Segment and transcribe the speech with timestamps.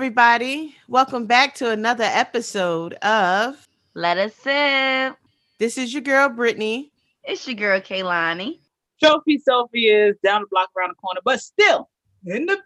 [0.00, 0.74] everybody?
[0.88, 5.14] Welcome back to another episode of Let Us Sip.
[5.58, 6.90] This is your girl Brittany.
[7.22, 8.60] It's your girl Kaylani.
[9.02, 11.90] Trophy Sophie is down the block around the corner, but still
[12.24, 12.58] in the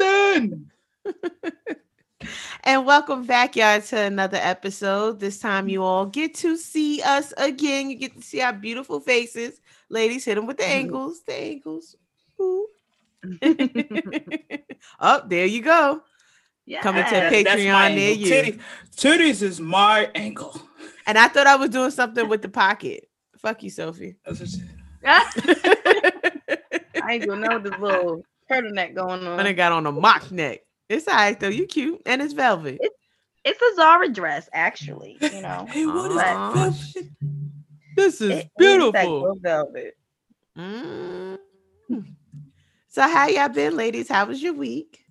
[0.00, 0.68] building.
[2.64, 5.20] and welcome back, y'all, to another episode.
[5.20, 7.88] This time, you all get to see us again.
[7.90, 9.60] You get to see our beautiful faces.
[9.90, 10.86] Ladies, hit them with the Mm-hmm.
[10.86, 11.22] ankles.
[11.24, 11.94] The ankles.
[12.40, 12.66] Ooh.
[15.00, 16.02] oh, there you go.
[16.70, 16.82] Yeah.
[16.82, 18.26] Coming to That's- that's Patreon my near you.
[18.28, 18.58] Titty-
[18.96, 20.62] titties is my angle.
[21.06, 23.08] And I thought I was doing something with the pocket.
[23.38, 24.14] Fuck you, Sophie.
[24.24, 24.62] That's what she-
[27.02, 29.56] I ain't gonna know this little turtleneck going When I on.
[29.56, 30.60] got on a mock neck.
[30.88, 31.48] It's all right though.
[31.48, 32.78] You cute and it's velvet.
[33.44, 35.16] It's a Zara dress, actually.
[35.20, 35.66] You know.
[35.70, 37.08] Hey, what is Aw, velvet?
[37.96, 39.24] This is It- it is that beautiful.
[39.24, 39.94] real velvet.
[40.56, 41.38] Mm.
[42.88, 44.08] So how y'all been, ladies?
[44.08, 45.04] How was your week?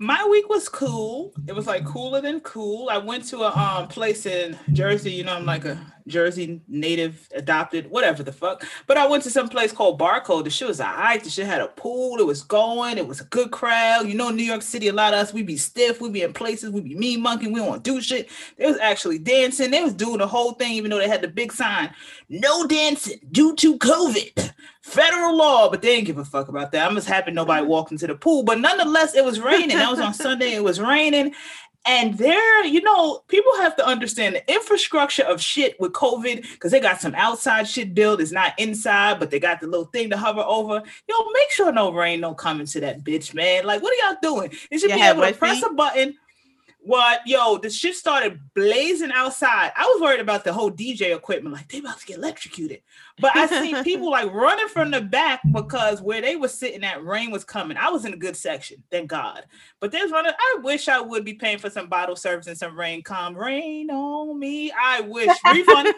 [0.00, 1.32] My week was cool.
[1.48, 2.88] It was like cooler than cool.
[2.88, 5.10] I went to a um place in Jersey.
[5.10, 5.76] You know, I'm like a
[6.08, 8.64] Jersey native, adopted, whatever the fuck.
[8.86, 10.44] But I went to some place called Barcode.
[10.44, 11.22] The shit was alright.
[11.22, 12.18] The shit had a pool.
[12.18, 12.98] It was going.
[12.98, 14.08] It was a good crowd.
[14.08, 16.00] You know, New York City, a lot of us, we be stiff.
[16.00, 16.70] We be in places.
[16.70, 17.48] We be mean monkey.
[17.48, 18.28] We don't do shit.
[18.56, 19.70] They was actually dancing.
[19.70, 21.92] They was doing the whole thing, even though they had the big sign,
[22.28, 24.52] no dancing due to COVID.
[24.82, 26.88] Federal law, but they didn't give a fuck about that.
[26.88, 28.42] I'm just happy nobody walked into the pool.
[28.42, 29.76] But nonetheless, it was raining.
[29.76, 30.54] That was on Sunday.
[30.54, 31.34] It was raining.
[31.88, 36.70] And there, you know, people have to understand the infrastructure of shit with COVID because
[36.70, 38.20] they got some outside shit built.
[38.20, 40.82] It's not inside, but they got the little thing to hover over.
[41.08, 43.64] Yo, make sure no rain don't come into that bitch, man.
[43.64, 44.52] Like, what are y'all doing?
[44.70, 45.64] You should You be able to press feet?
[45.64, 46.18] a button.
[46.80, 49.72] What, yo, the shit started blazing outside.
[49.76, 52.80] I was worried about the whole DJ equipment, like they about to get electrocuted.
[53.20, 57.04] But I see people like running from the back because where they were sitting at
[57.04, 57.76] rain was coming.
[57.76, 59.44] I was in a good section, thank God.
[59.80, 60.32] But there's running.
[60.38, 63.02] I wish I would be paying for some bottle service and some rain.
[63.02, 64.70] Come rain on me.
[64.72, 65.28] I wish.
[65.52, 65.94] Refund.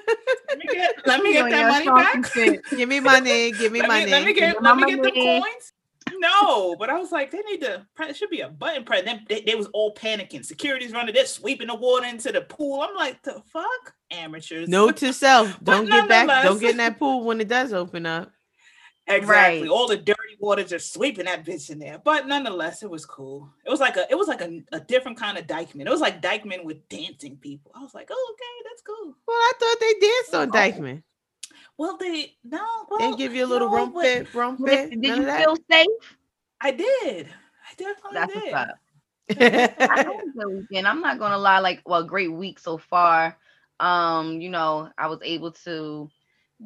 [0.49, 0.95] let me get.
[1.07, 2.27] Let me get that money back.
[2.33, 2.65] shit.
[2.71, 3.53] Give me money.
[3.53, 4.05] Give me let, money.
[4.07, 4.63] me, let me get.
[4.63, 5.73] Let me get the coins.
[6.21, 7.87] No, but I was like, they need to.
[8.01, 9.05] It should be a button press.
[9.05, 10.45] Then they, they was all panicking.
[10.45, 11.15] Security's running.
[11.15, 12.83] They're sweeping the water into the pool.
[12.83, 14.69] I'm like, the fuck, amateurs.
[14.69, 16.45] Note to self: Don't get back.
[16.45, 18.31] Don't get in that pool when it does open up.
[19.07, 19.63] Exactly.
[19.63, 19.71] Right.
[19.71, 22.01] All the dirty water just sweeping that bitch in there.
[22.05, 23.51] But nonetheless, it was cool.
[23.67, 25.87] It was like a it was like a, a different kind of Dyckman.
[25.87, 27.73] It was like Dyckman with dancing people.
[27.75, 29.15] I was like, oh, okay, that's cool.
[29.27, 31.03] Well, I thought they danced on Oh, Dyckman.
[31.77, 34.81] Well, they no, well, They give you a little no, rump but it, rump Did,
[34.81, 34.97] it.
[35.01, 36.17] did none you feel safe?
[36.61, 37.29] I did.
[37.71, 38.35] I definitely That's did.
[38.35, 38.79] what's up.
[39.89, 40.87] I had a weekend.
[40.87, 43.37] I'm not gonna lie, like well, great week so far.
[43.81, 46.09] Um, you know, I was able to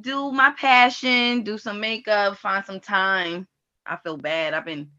[0.01, 3.47] do my passion, do some makeup, find some time.
[3.87, 4.55] I feel bad.
[4.55, 4.91] I've been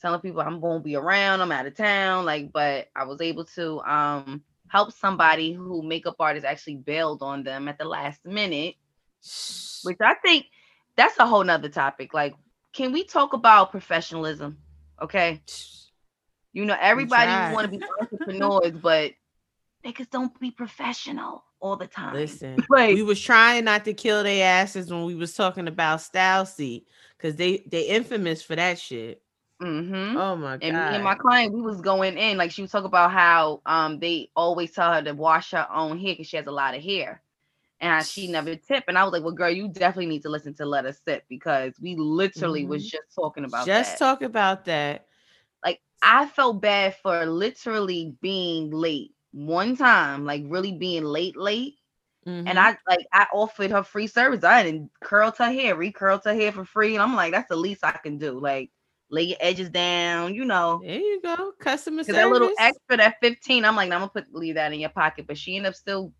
[0.00, 3.44] telling people I'm gonna be around, I'm out of town, like, but I was able
[3.56, 8.74] to um help somebody who makeup artist actually bailed on them at the last minute,
[9.84, 10.46] which I think
[10.96, 12.14] that's a whole nother topic.
[12.14, 12.34] Like,
[12.72, 14.58] can we talk about professionalism?
[15.00, 15.40] Okay.
[16.52, 19.12] You know, everybody want to be entrepreneurs, but
[19.84, 22.14] niggas don't be professional all the time.
[22.14, 26.00] Listen, like, we was trying not to kill their asses when we was talking about
[26.00, 26.84] StyleSeat
[27.16, 29.22] because they they infamous for that shit.
[29.62, 30.16] Mm-hmm.
[30.16, 30.62] Oh my god!
[30.62, 33.60] and me and my client, we was going in like she was talking about how
[33.66, 36.74] um they always tell her to wash her own hair because she has a lot
[36.74, 37.22] of hair,
[37.80, 38.84] and she never tip.
[38.88, 41.24] And I was like, well, girl, you definitely need to listen to Let Us Sip
[41.28, 43.98] because we literally was just talking about just that.
[43.98, 45.06] talk about that.
[45.64, 51.76] like I felt bad for literally being late one time, like really being late, late.
[52.26, 52.44] Mhm.
[52.46, 54.44] And I like I offered her free service.
[54.44, 56.94] I didn't curl her hair, recurled her hair for free.
[56.94, 58.38] And I'm like, that's the least I can do.
[58.38, 58.70] Like
[59.10, 60.80] lay your edges down, you know.
[60.84, 62.20] there you go, customer service.
[62.22, 65.26] that little extra, that 15, I'm like, I'm gonna put leave that in your pocket.
[65.26, 66.12] But she ended up still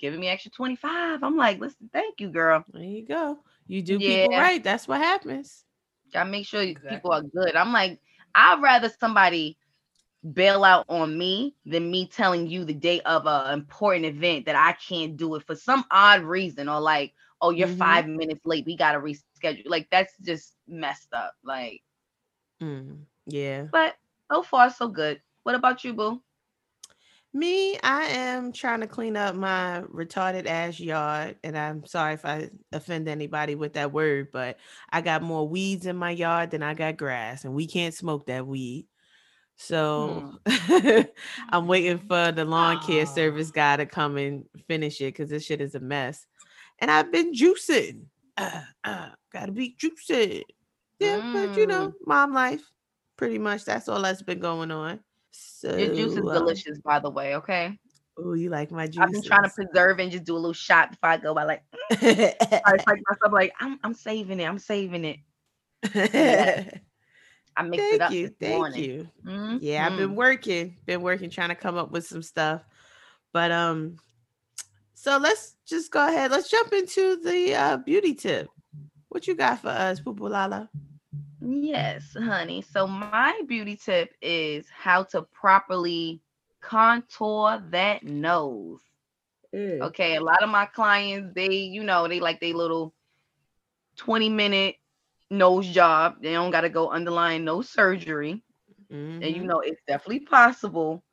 [0.00, 1.22] giving me extra 25.
[1.22, 2.64] I'm like, listen, thank you, girl.
[2.72, 3.38] there you go.
[3.66, 4.62] You do people right.
[4.62, 5.64] That's what happens.
[6.12, 6.96] Gotta make sure Exactly.
[6.96, 7.56] people are good.
[7.56, 8.00] I'm like,
[8.34, 9.58] I'd rather somebody
[10.32, 14.56] bail out on me than me telling you the day of a important event that
[14.56, 17.76] I can't do it for some odd reason or like, oh, you're Mhm.
[17.78, 18.64] five minutes late.
[18.66, 19.62] We gotta reschedule.
[19.66, 21.34] Like that's just messed up.
[21.44, 21.82] Like,
[22.62, 23.68] Mm, yeah.
[23.72, 23.96] but
[24.32, 25.22] so far so good.
[25.42, 26.22] What about you, boo?
[27.36, 32.24] Me, I am trying to clean up my retarded ass yard, and I'm sorry if
[32.24, 34.56] I offend anybody with that word, but
[34.90, 38.26] I got more weeds in my yard than I got grass, and we can't smoke
[38.26, 38.86] that weed.
[39.56, 40.38] So
[41.50, 45.44] I'm waiting for the lawn care service guy to come and finish it because this
[45.44, 46.26] shit is a mess.
[46.78, 48.04] And I've been juicing.
[48.36, 50.42] Uh, uh, gotta be juicing.
[51.00, 52.62] Yeah, but you know, mom life.
[53.16, 55.00] Pretty much that's all that's been going on.
[55.34, 57.34] So Your juice is uh, delicious, by the way.
[57.36, 57.78] Okay.
[58.16, 59.02] Oh, you like my juice?
[59.02, 61.34] I've been trying to preserve and just do a little shot before I go.
[61.36, 64.44] I like I like myself like I'm I'm saving it.
[64.44, 65.18] I'm saving it.
[67.56, 68.84] I mixed it thank up you, thank morning.
[68.84, 69.58] you.
[69.60, 72.62] Yeah, I've been working, been working, trying to come up with some stuff.
[73.32, 73.96] But um,
[74.94, 76.30] so let's just go ahead.
[76.30, 78.48] Let's jump into the uh, beauty tip.
[79.08, 80.68] What you got for us, Pupulala?
[81.44, 82.62] Yes, honey.
[82.62, 86.22] So my beauty tip is how to properly
[86.60, 88.80] contour that nose.
[89.82, 92.94] Okay, a lot of my clients, they, you know, they like they little
[93.96, 94.76] 20 minute
[95.30, 96.16] nose job.
[96.22, 98.42] They don't got to go underlying no surgery.
[99.20, 99.44] And you Mhm.
[99.44, 101.04] know, it's definitely possible,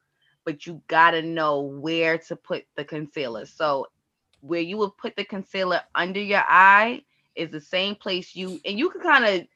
[0.45, 3.45] but you got to know where to put the concealer.
[3.45, 3.88] So,
[4.42, 7.04] where you would put the concealer under your eye
[7.36, 9.48] is the same place you, and you can kind of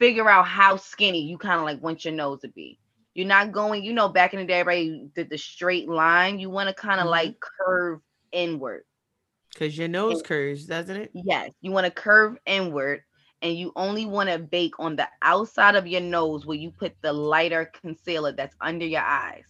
[0.00, 2.78] figure out how skinny you kind of like want your nose to be.
[3.14, 6.38] You're not going, you know, back in the day, everybody did the straight line.
[6.40, 7.10] You want to kind of Mhm.
[7.10, 8.00] like curve
[8.32, 8.84] inward.
[9.56, 11.10] Cause your nose curves, doesn't it?
[11.12, 13.02] Yes, you want to curve inward
[13.42, 16.94] and you only want to bake on the outside of your nose where you put
[17.02, 19.44] the lighter concealer that's under your eyes.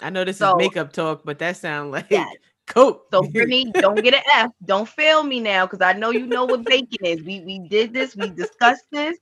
[0.00, 2.34] I know this So- is makeup talk, but that sounds like Yes.
[2.66, 3.06] coke.
[3.12, 4.50] So Brittany, don't get an F.
[4.64, 7.22] Don't fail me now because I know you know what baking is.
[7.22, 9.18] We we did this, we discussed this.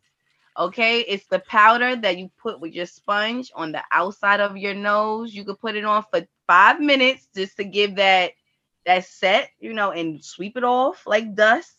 [0.58, 4.72] Okay, it's the powder that you put with your sponge on the outside of your
[4.72, 5.34] nose.
[5.34, 8.32] You could put it on for five minutes just to give that
[8.86, 11.74] that set, you know, and sweep it off like dust.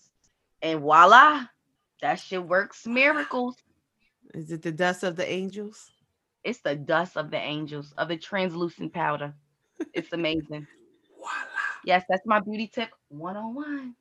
[0.62, 1.46] And voila,
[2.02, 3.56] that shit works miracles.
[4.34, 5.90] is it the dust of the angels?
[6.44, 9.34] It's the dust of the angels of the translucent powder.
[9.94, 10.68] It's amazing.
[11.18, 11.34] Voila.
[11.84, 13.96] yes, that's my beauty tip one on one.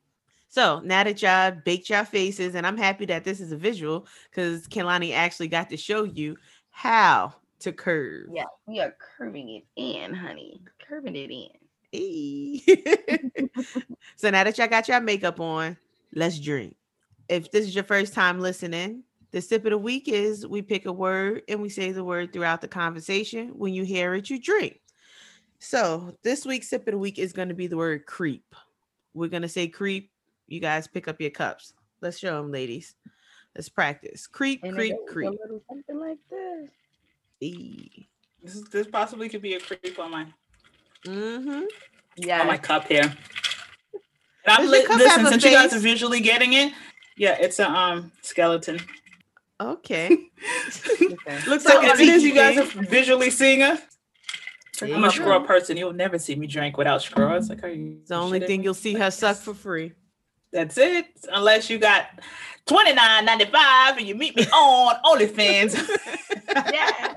[0.49, 4.07] So now that y'all baked your faces, and I'm happy that this is a visual
[4.29, 6.37] because Kelani actually got to show you
[6.69, 8.27] how to curve.
[8.31, 10.61] Yeah, we are curving it in, honey.
[10.87, 11.49] Curving it in.
[11.91, 12.61] Hey.
[14.15, 15.77] so now that y'all got your makeup on,
[16.13, 16.75] let's drink.
[17.29, 20.85] If this is your first time listening, the sip of the week is we pick
[20.85, 23.49] a word and we say the word throughout the conversation.
[23.49, 24.79] When you hear it, you drink.
[25.59, 28.55] So this week's sip of the week is going to be the word creep.
[29.13, 30.11] We're going to say creep.
[30.47, 31.73] You guys pick up your cups.
[32.01, 32.95] Let's show them, ladies.
[33.55, 34.27] Let's practice.
[34.27, 35.31] Creep, And it creep, a creep.
[35.41, 36.69] little something like this.
[37.39, 38.07] Hey.
[38.43, 40.25] This, is, this possibly could be a creep on my
[41.05, 41.61] Mm-hmm.
[42.17, 42.41] Yeah.
[42.41, 43.01] on my cup here.
[43.01, 43.13] And
[44.47, 46.73] I'm Does your li- cup listen, have a since you guys are visually getting it,
[47.17, 48.79] yeah, it's a um skeleton.
[49.59, 50.17] Okay.
[51.01, 51.39] Okay.
[51.47, 53.79] Looks So like a as it is, you guys are visually seeing us.
[54.79, 55.11] There I'm a go.
[55.11, 55.77] straw person.
[55.77, 57.49] You'll never see me drink without straws.
[57.49, 57.97] Like, are you?
[58.01, 59.93] It's the only thing you'll see her suck for free.
[60.51, 61.07] That's it.
[61.31, 62.07] Unless you got
[62.65, 65.73] twenty nine ninety five and you meet me on OnlyFans.
[66.71, 67.15] Yes.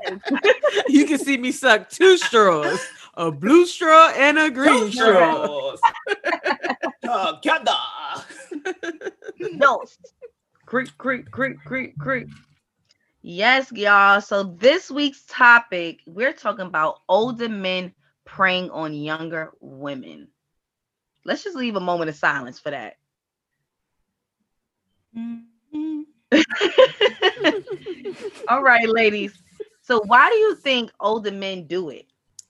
[0.89, 2.85] you can see me suck two straws,
[3.15, 5.77] a blue straw and a green Two straw.
[5.77, 5.81] straws.
[7.43, 7.73] Together.
[9.59, 9.99] Dos.
[10.67, 12.29] Creep, creep, creep, creep, creep.
[13.23, 14.21] Yes, y'all.
[14.21, 17.93] So this week's topic, we're talking about older men
[18.25, 20.29] preying on younger women.
[21.25, 22.97] Let's just leave a moment of silence for that.
[28.49, 29.33] All right, ladies.
[29.83, 32.07] So why do you think older men do it?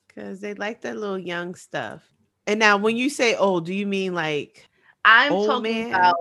[0.06, 2.02] Because they like that little young stuff.
[2.46, 4.68] And now, when you say old, do you mean like
[5.04, 6.16] I'm talking about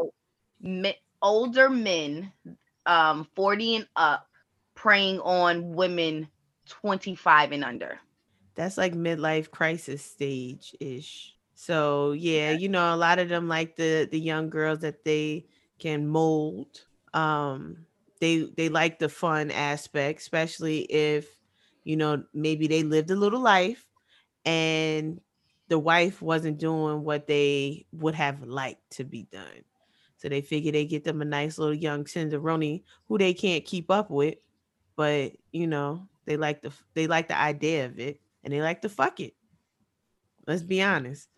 [1.21, 2.31] older men,
[2.85, 4.27] um, 40 and up,
[4.75, 6.27] preying on women
[6.67, 7.99] 25 and under.
[8.55, 11.33] that's like midlife crisis stage ish?
[11.55, 15.45] So yeah, you know, a lot of them like the the young girls that they
[15.79, 16.85] can mold.
[17.13, 17.85] Um,
[18.19, 21.27] they they like the fun aspect, especially if
[21.83, 23.85] you know maybe they lived a little life
[24.45, 25.19] and
[25.69, 29.63] the wife wasn't doing what they would have liked to be done.
[30.17, 33.89] So they figure they get them a nice little young tenderoni who they can't keep
[33.89, 34.35] up with,
[34.95, 38.81] but you know they like the they like the idea of it and they like
[38.81, 39.33] to fuck it.
[40.45, 41.29] Let's be honest.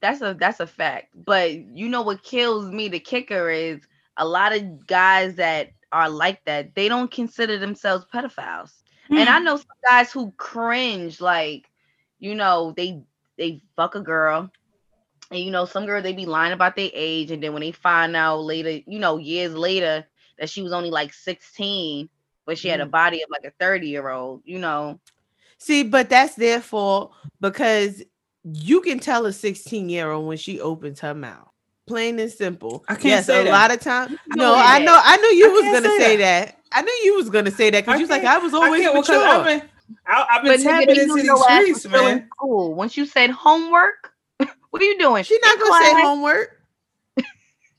[0.00, 1.08] That's a that's a fact.
[1.24, 3.80] But you know what kills me, the kicker is
[4.16, 8.72] a lot of guys that are like that, they don't consider themselves pedophiles.
[9.16, 11.70] And I know some guys who cringe, like,
[12.18, 13.02] you know, they
[13.38, 14.50] they fuck a girl.
[15.30, 17.72] And you know, some girls they be lying about their age, and then when they
[17.72, 20.06] find out later, you know, years later
[20.38, 22.08] that she was only like 16,
[22.46, 22.90] but she had a Mm.
[22.90, 25.00] body of like a 30 year old, you know.
[25.58, 28.02] See, but that's their fault because
[28.44, 31.48] you can tell a 16 year old when she opens her mouth.
[31.86, 32.82] Plain and simple.
[32.88, 33.50] I can't yes, say a that.
[33.50, 34.12] lot of times.
[34.12, 34.98] You No, I know.
[35.02, 36.58] I knew you I was gonna say say that.
[36.72, 38.82] I knew you was gonna say that because you was like, I was I always
[38.82, 39.28] can't, well, 'cause mature.
[39.28, 39.68] I've been,
[40.06, 42.28] I, have been But tapping into these streets, in man.
[42.34, 42.74] school.
[42.74, 44.12] Once you said homework,
[44.70, 45.24] what are you doing?
[45.24, 46.60] She's not gonna say homework.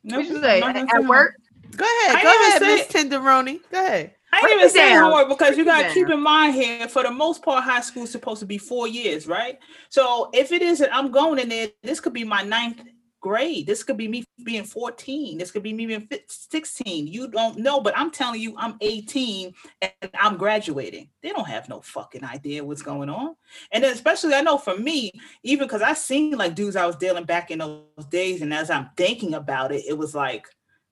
[0.07, 0.59] No, What you say?
[0.59, 1.33] not gonna At say work?
[1.75, 3.59] Go ahead, go ahead, say- Miss Tenderoni.
[3.71, 4.13] Go ahead.
[4.31, 7.09] I ain't even saying homework because you got to keep in mind here, for the
[7.11, 9.57] most part, high school is supposed to be four years, right?
[9.89, 12.81] So if it is that I'm going in there, this could be my ninth
[13.25, 13.65] grade.
[13.65, 15.39] This could be me being 14.
[15.39, 17.07] This could be me being 16.
[17.07, 19.51] You don't know, but I'm telling you, I'm 18
[19.81, 21.09] and I'm graduating.
[21.23, 23.35] They don't have no fucking idea what's going on.
[23.71, 26.97] And then especially I know for me, even because I seen like dudes I was
[26.97, 30.45] dealing back in those days, and as I'm thinking about it, it was like,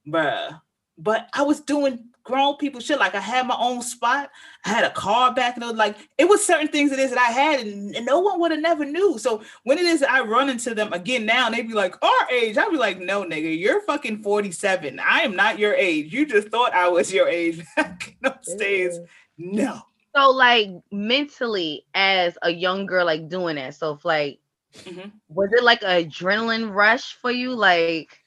[0.08, 0.60] bruh.
[0.98, 3.00] But I was doing grown people shit.
[3.00, 4.32] Like I had my own spot.
[4.66, 7.12] I had a car back, and it was like it was certain things it is
[7.12, 9.18] that I had, and, and no one would have never knew.
[9.18, 11.96] So when it is that I run into them again now, and they be like,
[12.04, 15.00] our age, I'd be like, no, nigga, you're fucking 47.
[15.00, 16.14] I am not your age.
[16.14, 18.16] You just thought I was your age back
[18.58, 19.00] days.
[19.38, 19.82] No.
[20.16, 23.76] So like mentally as a young girl like doing that.
[23.76, 24.40] So if like
[24.86, 25.12] Mhm.
[25.30, 27.54] was it like a adrenaline rush for you?
[27.56, 28.23] Like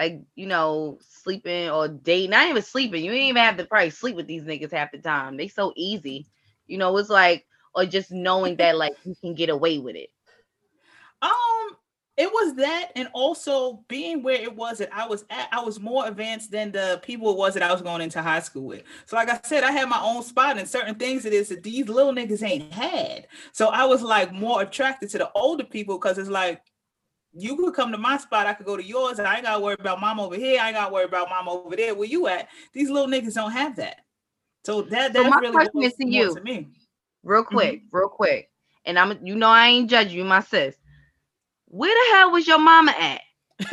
[0.00, 3.04] like you know, sleeping or dating, not even sleeping.
[3.04, 5.36] You ain't even have to probably sleep with these niggas half the time.
[5.36, 6.26] They so easy.
[6.66, 10.08] You know, it's like or just knowing that like you can get away with it.
[11.20, 11.76] Um,
[12.16, 15.78] it was that, and also being where it was that I was at, I was
[15.78, 18.84] more advanced than the people it was that I was going into high school with.
[19.04, 21.62] So, like I said, I had my own spot, and certain things it is that
[21.62, 23.26] these little niggas ain't had.
[23.52, 26.62] So I was like more attracted to the older people because it's like
[27.32, 29.60] you could come to my spot, I could go to yours, and I ain't gotta
[29.60, 30.60] worry about mom over here.
[30.60, 31.94] I ain't gotta worry about mom over there.
[31.94, 32.48] Where you at?
[32.72, 34.00] These little niggas don't have that.
[34.64, 36.34] So that So my really question is to you.
[36.34, 36.68] to me.
[37.22, 37.54] Real mm-hmm.
[37.54, 38.50] quick, real quick.
[38.84, 40.76] And I'm you know I ain't judging you, my sis.
[41.66, 43.20] Where the hell was your mama at?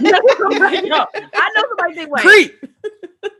[0.00, 2.22] no, I know somebody think wait.
[2.22, 2.64] Creep.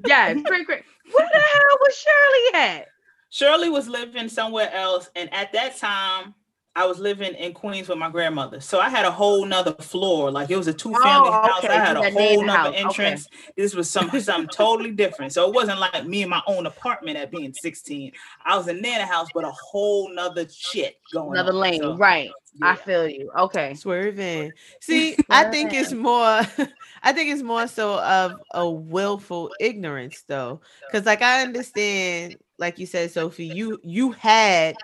[0.04, 0.84] Yes, creep, creep.
[1.12, 2.88] Where the hell was Shirley at?
[3.30, 6.34] Shirley was living somewhere else, and at that time,
[6.76, 8.60] I was living in Queens with my grandmother.
[8.60, 10.30] So I had a whole nother floor.
[10.30, 11.64] Like it was a two-family Oh, house.
[11.64, 11.68] okay.
[11.68, 12.68] I had You a had whole nother house.
[12.68, 12.82] Okay.
[13.06, 13.28] entrance.
[13.56, 15.32] This was some something totally different.
[15.32, 18.12] So it wasn't like me in my own apartment at being 16.
[18.44, 21.60] I was in Nana house, but a whole nother shit going Another on.
[21.60, 22.30] lane, So, right?
[22.60, 23.30] I feel you.
[23.38, 23.72] Okay.
[23.74, 24.52] Swerving.
[24.80, 26.18] See, I think it's more
[27.02, 30.60] I think it's more so of a willful ignorance though.
[30.92, 34.76] Cause like I understand, like you said, Sophie, you you had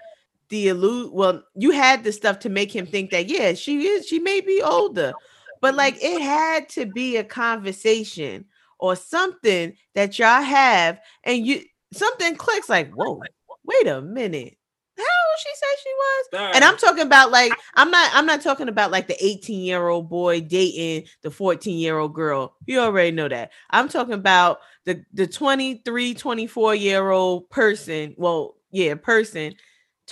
[0.53, 4.07] the illusion well, you had the stuff to make him think that yeah, she is,
[4.07, 5.15] she may be older,
[5.63, 8.45] but like it had to be a conversation
[8.79, 11.63] or something that y'all have, and you
[11.95, 13.23] something clicks like, whoa,
[13.65, 14.59] wait a minute.
[14.99, 16.55] How old she said she was?
[16.55, 19.89] And I'm talking about like I'm not I'm not talking about like the 18 year
[19.89, 22.57] old boy dating the 14 year old girl.
[22.67, 23.53] You already know that.
[23.71, 28.15] I'm talking about the the 23 24 year old person.
[28.19, 29.55] Well, yeah, person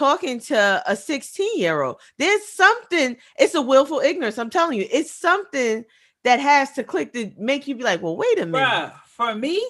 [0.01, 2.01] talking to a 16 year old.
[2.17, 3.19] There's something.
[3.39, 4.39] It's a willful ignorance.
[4.39, 5.85] I'm telling you, it's something
[6.25, 8.67] that has to click to make you be like, well, wait a minute.
[8.67, 9.63] Bruh, for me,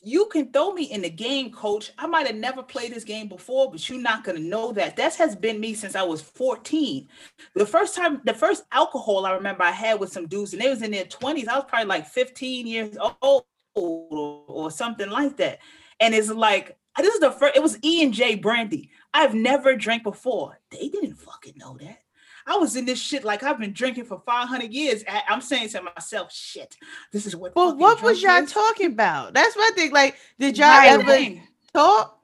[0.00, 1.90] you can throw me in the game, coach.
[1.98, 4.96] I might have never played this game before, but you're not gonna know that.
[4.96, 7.08] That has been me since I was 14.
[7.56, 10.70] The first time, the first alcohol I remember I had with some dudes, and they
[10.70, 11.48] was in their 20s.
[11.48, 15.58] I was probably like 15 years old or, or something like that.
[15.98, 18.90] And it's like this is the first, it was E and J Brandy.
[19.14, 20.58] I've never drank before.
[20.70, 21.98] They didn't fucking know that.
[22.46, 25.04] I was in this shit like I've been drinking for 500 years.
[25.08, 26.76] I- I'm saying to myself, shit,
[27.12, 27.54] this is what.
[27.54, 28.52] But what was drunk y'all is.
[28.52, 29.32] talking about?
[29.34, 29.92] That's what I think.
[29.92, 30.88] Like, did y'all Right.
[30.90, 31.46] ever Everything.
[31.72, 32.18] talk?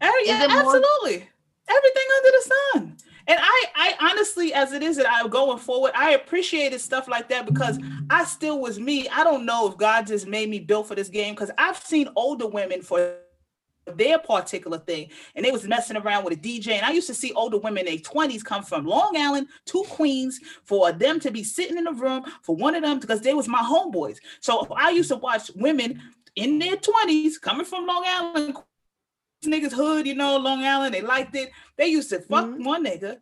[0.00, 1.28] Every- yeah, it more- absolutely.
[1.68, 2.96] Everything under the sun.
[3.28, 7.28] And I, I honestly, as it is that I'm going forward, I appreciated stuff like
[7.30, 7.76] that because
[8.08, 9.08] I still was me.
[9.08, 12.08] I don't know if God just made me built for this game because I've seen
[12.14, 13.16] older women for
[13.94, 16.72] their particular thing and they was messing around with a DJ.
[16.72, 19.84] And I used to see older women in their 20s come from Long Island to
[19.88, 23.34] Queens for them to be sitting in a room for one of them because they
[23.34, 24.18] was my homeboys.
[24.40, 26.02] So I used to watch women
[26.34, 28.56] in their 20s coming from Long Island,
[29.44, 31.50] niggas hood, you know, Long Island, they liked it.
[31.76, 32.64] They used to fuck Mhm.
[32.64, 33.18] one nigga,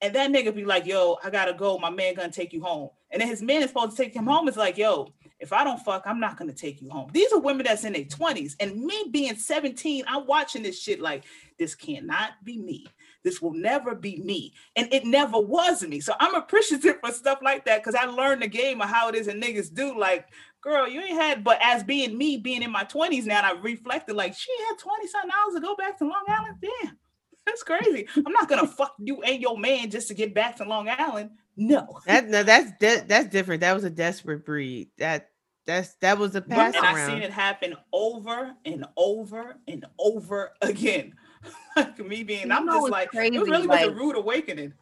[0.00, 1.78] and that nigga be like, yo, I gotta go.
[1.78, 2.90] My man gonna take you home.
[3.10, 4.48] And then his man is supposed to take him home.
[4.48, 7.10] It's like, yo, if I don't fuck, I'm not gonna take you home.
[7.12, 8.56] These are women that's in their 20s.
[8.60, 11.24] And me being 17, I'm watching this shit like
[11.58, 12.86] this cannot be me.
[13.22, 14.54] This will never be me.
[14.76, 16.00] And it never was me.
[16.00, 19.14] So I'm appreciative for stuff like that because I learned the game of how it
[19.14, 19.98] is and niggas do.
[19.98, 20.28] Like,
[20.60, 23.60] girl, you ain't had, but as being me, being in my 20s now, and I
[23.60, 26.56] reflected like she had 20 something hours to go back to Long Island.
[26.60, 26.98] Damn,
[27.46, 28.08] that's crazy.
[28.16, 31.30] I'm not gonna fuck you and your man just to get back to Long Island.
[31.58, 31.98] No.
[32.06, 33.60] That no, that's de- that's different.
[33.60, 34.88] That was a desperate breed.
[34.98, 35.28] That
[35.66, 40.52] that's that was a pass and I've seen it happen over and over and over
[40.62, 41.14] again.
[41.76, 43.36] like me being, You I'm know just like, crazy?
[43.36, 44.72] it really was a rude awakening.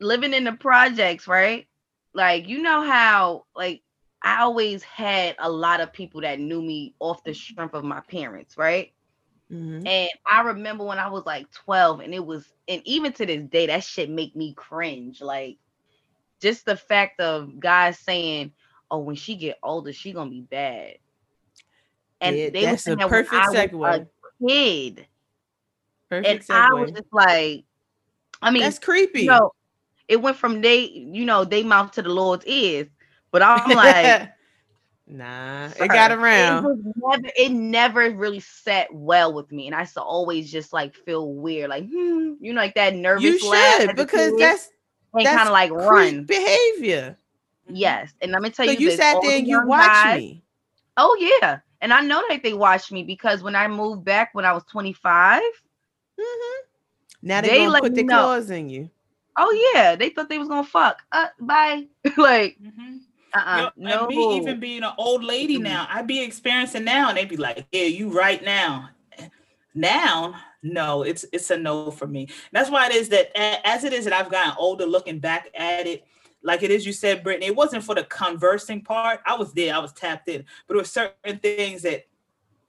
[0.00, 1.66] living in the projects, right?
[2.14, 3.82] Like, you know how like
[4.22, 8.00] I always had a lot of people that knew me off the strength of my
[8.00, 8.92] parents, right?
[9.50, 9.86] Mhm.
[9.86, 13.42] And I remember when I was like 12, and it was, and even to this
[13.48, 15.20] day, that shit make me cringe.
[15.20, 15.58] Like,
[16.40, 18.52] just the fact of guys saying,
[18.90, 20.98] "Oh, when she get older, she gonna be bad,"
[22.20, 24.06] and Yeah, they were that's a that when perfect I was segue.
[24.06, 25.06] a kid,
[26.08, 27.64] Perfect and I was just like,
[28.40, 29.22] I mean, That's creepy.
[29.22, 29.52] you know,
[30.08, 32.88] it went from they, you know, they mouth to the Lord's ears.
[33.30, 34.30] But I'm like,
[35.08, 36.64] nah, it sir, got It, around.
[36.64, 40.72] was never, it never really sat well with me, and I used to always just
[40.72, 43.24] like feel weird, like hmm, you know, like that nervous.
[43.24, 44.68] You should as because kid, that's
[45.14, 46.24] and that's kind of like run.
[46.24, 47.16] behavior.
[47.70, 49.86] Yes, and let me tell So you, you this, sat there and you young watched
[50.04, 50.42] guys- me.
[50.96, 54.44] Oh yeah, and I know that they watched me because when I moved back when
[54.44, 55.42] I was 25,
[56.18, 56.56] Mhm.
[57.22, 58.16] Now they, They gonna put me their know.
[58.22, 58.90] claws in you.
[59.36, 61.02] oh yeah, they thought they was gonna fuck.
[61.12, 61.86] Uh, bye.
[62.16, 63.00] like, Mhm.
[63.34, 64.06] Uh-uh, Yo, no.
[64.06, 67.36] and me even being an old lady now, I'd be experiencing now, and they'd be
[67.36, 68.90] like, "Yeah, you right now."
[69.74, 72.28] Now, no, it's it's a no for me.
[72.52, 75.86] That's why it is that as it is that I've gotten older, looking back at
[75.86, 76.04] it,
[76.42, 79.20] like it is you said, Brittany, it wasn't for the conversing part.
[79.26, 82.06] I was there, I was tapped in, but there were certain things that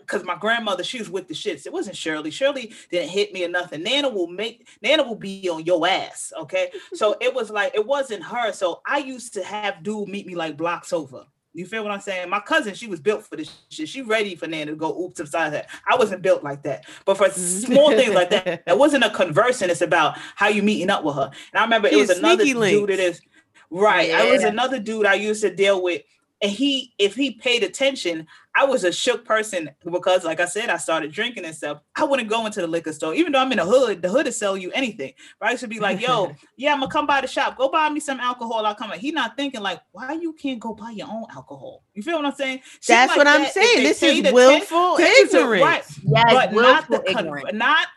[0.10, 1.66] because my grandmother, she was with the shits.
[1.66, 2.32] It wasn't Shirley.
[2.32, 3.84] Shirley didn't hit me or nothing.
[3.84, 6.34] Nana will make Nana will be on your ass.
[6.38, 6.72] Okay.
[6.94, 8.52] So it was like it wasn't her.
[8.52, 11.26] So I used to have dude meet me like blocks over.
[11.54, 12.30] You feel what I'm saying?
[12.30, 13.90] My cousin, she was built for this shit.
[13.90, 15.66] She ready for Nana to go oops upside her.
[15.88, 16.86] I wasn't built like that.
[17.06, 17.66] But for mm.
[17.66, 19.70] small things like that, it wasn't a conversing.
[19.70, 21.32] It's about how you meeting up with her.
[21.52, 22.60] And I remember it was another sneaky dude.
[22.60, 22.94] links.
[22.94, 23.22] It is
[23.72, 24.12] right.
[24.12, 26.04] I was another dude I used to deal with.
[26.42, 28.28] And he, if he paid attention,
[28.60, 31.80] I was a shook person because, like I said, I started drinking and stuff.
[31.96, 34.02] I wouldn't go into the liquor store, even though I'm in the hood.
[34.02, 35.14] The hood will sell you anything.
[35.40, 37.58] But I used to be like, "Yo, yeah, I'm gonna come by the shop.
[37.58, 38.66] Go buy me some alcohol.
[38.66, 41.84] I'll come." in." He not thinking like, "Why you can't go buy your own alcohol?"
[41.94, 42.60] You feel what I'm saying?
[42.66, 43.84] Shit That's like what I'm that, saying.
[43.84, 45.62] This is willful ignorance.
[45.62, 47.50] right, yes, but not the willful con- ignorance.
[47.54, 47.88] not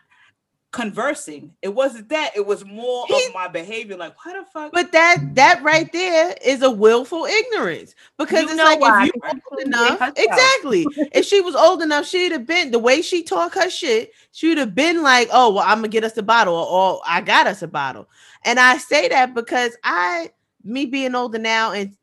[0.73, 1.53] conversing.
[1.61, 2.31] It wasn't that.
[2.35, 3.95] It was more He- of my behavior.
[3.95, 4.73] Like, why the fuck?
[4.73, 9.05] But that that right there is a willful ignorance because You it's like why?
[9.05, 10.85] if you old enough, exactly.
[11.13, 14.11] if she was old enough, she'd have been the way she talk her shit.
[14.31, 17.01] She would have been like, "Oh, well, I'm gonna get us a bottle," or, or
[17.07, 18.09] "I got us a bottle."
[18.43, 20.31] And I say that because I,
[20.63, 21.95] me being older now and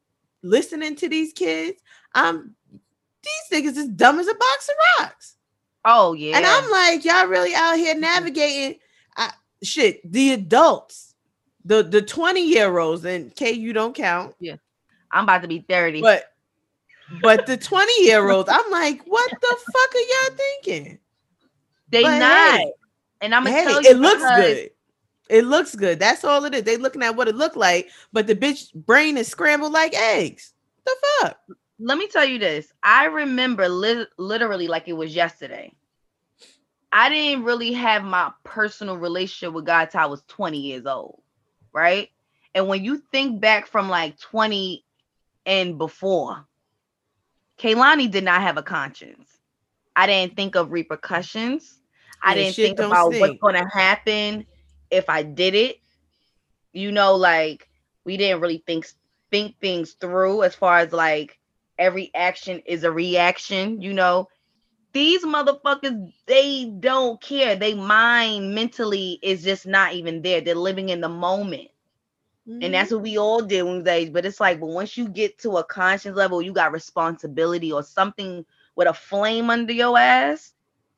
[0.42, 1.82] listening to these kids,
[2.14, 5.36] I'm these niggas is dumb as a box of rocks.
[5.84, 8.78] Oh yeah, And I'm like, y'all really out here navigating
[9.16, 9.30] I,
[9.62, 11.14] shit, the adults,
[11.64, 14.56] the the 20 year olds, and K, you don't count, Yeah,
[15.10, 16.00] I'm about to be 30.
[16.00, 16.24] but
[17.22, 20.98] but the 20 year olds, I'm like, what the fuck are y'all thinking?
[21.90, 22.60] they but not.
[22.60, 22.72] hey,
[23.20, 24.70] and I'm gonna Hey, tell you it looks good.
[25.28, 25.98] It looks good.
[26.00, 26.64] That's all it is.
[26.64, 30.52] They looking at what it looked like, but the bitch brain is scrambled like eggs.
[30.84, 31.38] The fuck?
[31.80, 32.72] Let me tell you this.
[32.82, 35.72] I remember li- literally like it was yesterday.
[36.92, 41.22] I didn't really have my personal relationship with God till I was 20 years old,
[41.72, 42.08] right?
[42.54, 44.84] And when you think back from like 20
[45.46, 46.46] and before,
[47.58, 49.40] Kaylani did not have a conscience.
[49.96, 51.80] I didn't think of repercussions.
[52.22, 54.46] I Yeah, didn't think about what's going to happen
[54.90, 55.78] if I did it.
[56.72, 57.68] You know, like
[58.04, 58.86] we didn't really think
[59.30, 61.39] think things through as far as like
[61.80, 64.28] every action is a reaction, you know.
[64.92, 67.56] These motherfuckers, they don't care.
[67.56, 70.40] They mind mentally is just not even there.
[70.40, 71.68] They're living in the moment.
[72.48, 72.62] Mm-hmm.
[72.62, 74.12] And that's what we all did when we was age.
[74.12, 77.82] But it's like, but once you get to a conscious level, you got responsibility or
[77.82, 78.44] something
[78.76, 80.52] with a flame under your ass.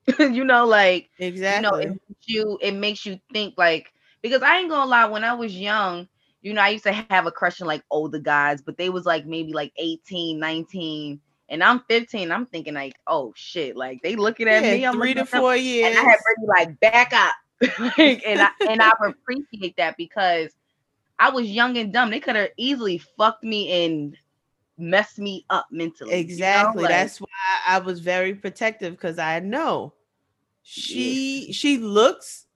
[0.18, 1.85] you know, like exactly.
[1.85, 3.92] you know, it makes you it makes you think like
[4.23, 6.09] because I ain't gonna lie, when I was young,
[6.43, 9.07] you know, I used to have a crush on like older guys, but they was
[9.07, 12.33] like maybe like 18, 19, and I'm 15.
[12.33, 14.87] I'm thinking like, oh shit, like they looking at yeah, me.
[14.87, 15.97] I'm three to at them, four years.
[15.97, 17.35] and I had Brittany like back up.
[17.99, 20.51] like, and I and I appreciate that because
[21.19, 22.11] I was young and dumb.
[22.11, 24.17] They could have easily fucked me and
[24.79, 26.11] messed me up mentally.
[26.11, 26.21] you know?
[26.21, 26.83] Exactly.
[26.83, 27.29] Like, That's why
[27.69, 29.95] I was very protective because I know
[30.63, 32.47] she she looks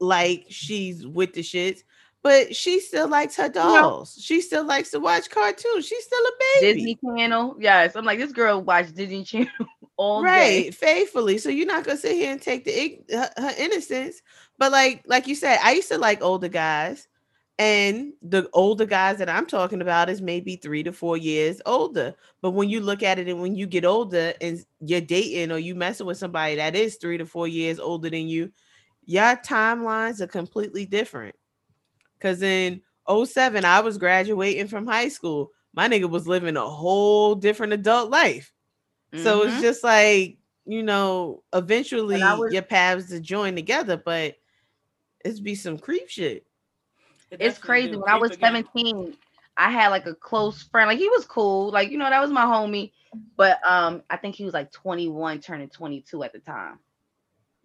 [0.00, 1.82] like she's with the shits,
[2.22, 4.16] but she still likes her dolls.
[4.20, 5.86] She still likes to watch cartoons.
[5.86, 6.74] She's still a baby.
[6.74, 7.56] Disney Channel.
[7.58, 9.50] Yes, I'm like this girl watched Disney Channel
[9.96, 10.70] all right day.
[10.70, 14.22] faithfully so you're not gonna sit here and take the her, her innocence
[14.56, 17.06] but like like you said i used to like older guys
[17.58, 22.14] And the older guys that I'm talking about is maybe three to four years older.
[22.40, 25.58] But when you look at it and when you get older and you're dating or
[25.58, 28.50] you messing with somebody that is three to four years older than you,
[29.04, 31.34] your timelines are completely different.
[32.20, 35.52] Cause in 07, I was graduating from high school.
[35.72, 38.52] My nigga was living a whole different adult life.
[39.16, 39.60] So it's Mhm.
[39.60, 44.36] just like, you know, eventually was- your paths to join together, but
[45.24, 46.46] it's be some creep shit.
[47.30, 47.96] It it's crazy.
[47.96, 48.64] When I was again.
[48.64, 49.16] 17,
[49.56, 50.88] I had like a close friend.
[50.88, 51.70] Like he was cool.
[51.70, 52.92] Like, you know, that was my homie.
[53.36, 56.78] But um, I think he was like 21, turning 22 at the time.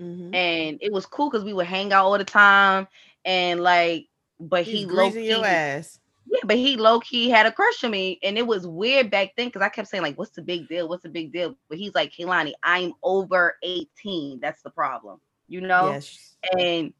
[0.01, 0.33] Mhm.
[0.35, 2.87] And it was cool because we would hang out all the time.
[3.23, 4.07] And like,
[4.39, 5.99] but He's he low greasing your key, ass.
[6.27, 8.19] yeah, but he low key had a crush on me.
[8.23, 10.87] And it was weird back then because I kept saying, like, what's the big deal?
[10.89, 11.55] What's the big deal?
[11.69, 14.39] But he's like, Kehlani, I'm over 18.
[14.39, 15.19] That's the problem.
[15.47, 15.91] You know?
[15.91, 16.35] Yes.
[16.57, 16.93] And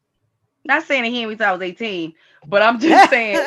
[0.64, 2.12] not saying that he ain't since I was 18,
[2.46, 3.40] but I'm just saying.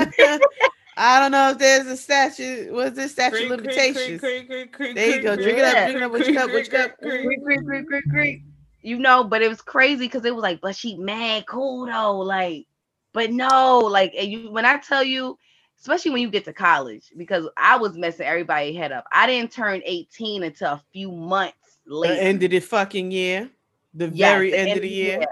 [1.02, 2.74] I don't know if there's a statute.
[2.74, 4.20] What's this statute Creep, of creep, limitations?
[4.20, 5.36] creep, creep, creep, There you go.
[5.36, 5.74] creep, Drink it up.
[5.86, 6.12] Drink it up.
[6.12, 6.52] What you cup?
[6.52, 6.98] What you cup?
[7.00, 8.44] creep, Creep, creep, creep, creep, creep.
[8.82, 12.20] You know, but it was crazy because it was like, but she mad cool though.
[12.20, 12.66] Like,
[13.14, 15.38] but no, like, and you when I tell you,
[15.80, 19.06] especially when you get to college, because I was messing everybody head up.
[19.12, 22.22] I didn't turn 18 until a few months The later.
[22.22, 23.50] end of the fucking year.
[23.94, 25.26] The Yes, very end, of the year.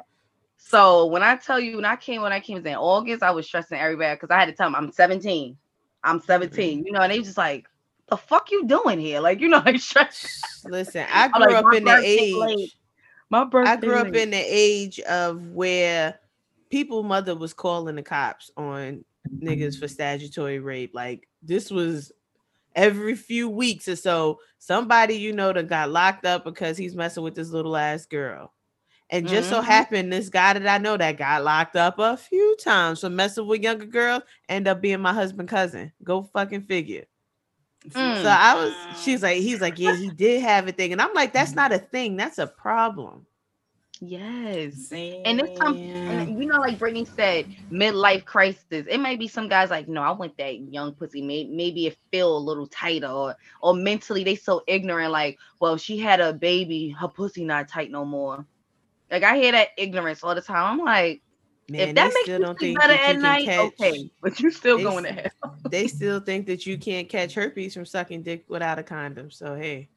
[0.57, 3.45] So when I tell you, when I came, when I came in August, I was
[3.45, 5.55] stressing everybody because I had to tell them I'm 17.
[6.03, 6.83] I'm 17.
[6.85, 7.67] You know, and they was just like,
[8.09, 9.19] the fuck you doing here?
[9.19, 10.65] Like, you know, like stress.
[10.67, 12.35] Listen, I grew like, up in the age.
[12.35, 12.73] late.
[13.29, 13.71] My birthday.
[13.71, 14.15] I grew up late.
[14.15, 16.19] in the age of where
[16.69, 19.03] people mother was calling the cops on
[19.41, 20.91] niggas for statutory rape.
[20.93, 22.12] Like this was
[22.75, 27.23] every few weeks or so, somebody you know that got locked up because he's messing
[27.23, 28.53] with this little ass girl.
[29.10, 29.65] And just so Mhm.
[29.65, 33.47] happened, this guy that I know that got locked up a few times for messing
[33.47, 35.93] with younger girls end up being my husband cousin.
[36.03, 37.06] Go fucking figure.
[37.93, 38.17] Mm.
[38.21, 40.91] So I was, she's like, he's like, yeah, he did have a thing.
[40.91, 43.25] And I'm like, that's not a thing, that's a problem.
[44.01, 44.91] Yes.
[44.91, 45.77] And And it's some,
[46.39, 48.86] you know, like Brittany said, midlife crisis.
[48.89, 51.21] It may be some guys like, no, I want that young pussy.
[51.21, 55.12] Maybe, maybe it feel a little tighter, or or mentally they so ignorant.
[55.12, 58.45] Like, well, she had a baby, her pussy not tight no more.
[59.12, 60.79] Like I hear that ignorance all the time.
[60.79, 61.21] I'm like,
[61.69, 63.73] Man, if that makes you sleep think better at night, catch.
[63.73, 65.57] okay, but you still going to hell.
[65.69, 69.31] They still think that you can't catch herpes from sucking dick without a condom.
[69.31, 69.89] So hey,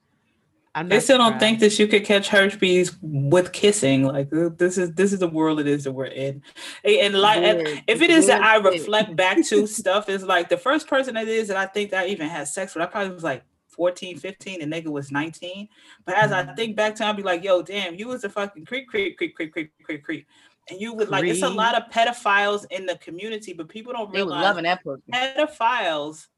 [0.74, 4.04] I'm They still don't think that you could catch herpes with kissing.
[4.04, 6.42] Like this is this is the world it is that we're in.
[6.85, 10.56] And, like and if it is that I reflect back to stuff, is like the
[10.56, 12.85] first person it is that I think that I even had sex with.
[12.85, 15.68] I probably was like 14, 15, and nigga was 19.
[16.04, 16.54] But as I mm-hmm.
[16.54, 19.35] think back to, I'll be like, yo, damn, you was a fucking creep, creep, creep,
[19.35, 20.26] creep, creep, creep, creep.
[20.68, 24.12] And you would like it's a lot of pedophiles in the community, but people don't
[24.12, 26.28] They was realize loving that pedophiles,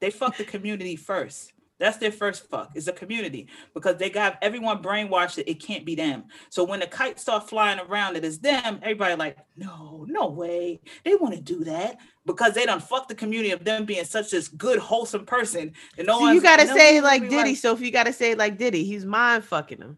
[0.00, 1.52] they fuck the community first.
[1.80, 5.86] That's their first fuck, It's the community because they got everyone brainwashed that it can't
[5.86, 6.24] be them.
[6.50, 8.80] So when the kites start flying around, it is them.
[8.82, 13.14] Everybody like, no, no way, they want to do that because they don't fuck the
[13.14, 15.72] community of them being such this good, wholesome person.
[15.96, 17.54] And no So you gotta no say like Diddy.
[17.54, 19.96] So if you gotta say it like Diddy, he's mind fucking them.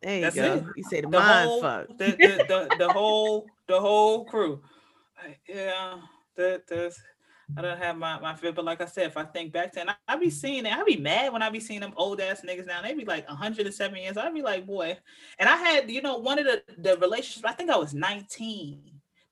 [0.00, 0.54] There you That's go.
[0.54, 0.64] it.
[0.76, 1.88] You say the, the mind whole, fuck.
[1.98, 4.62] the, the, the, the whole, the whole crew.
[5.48, 5.96] Yeah,
[6.36, 7.00] that, that's.
[7.56, 9.80] I don't have my my fit, but like I said, if I think back to,
[9.80, 12.20] and I, I be seeing it, I be mad when I be seeing them old
[12.20, 12.82] ass niggas now.
[12.82, 14.16] They be like 107 years.
[14.16, 14.98] I be like, boy.
[15.38, 17.44] And I had, you know, one of the the relationships.
[17.46, 18.82] I think I was 19.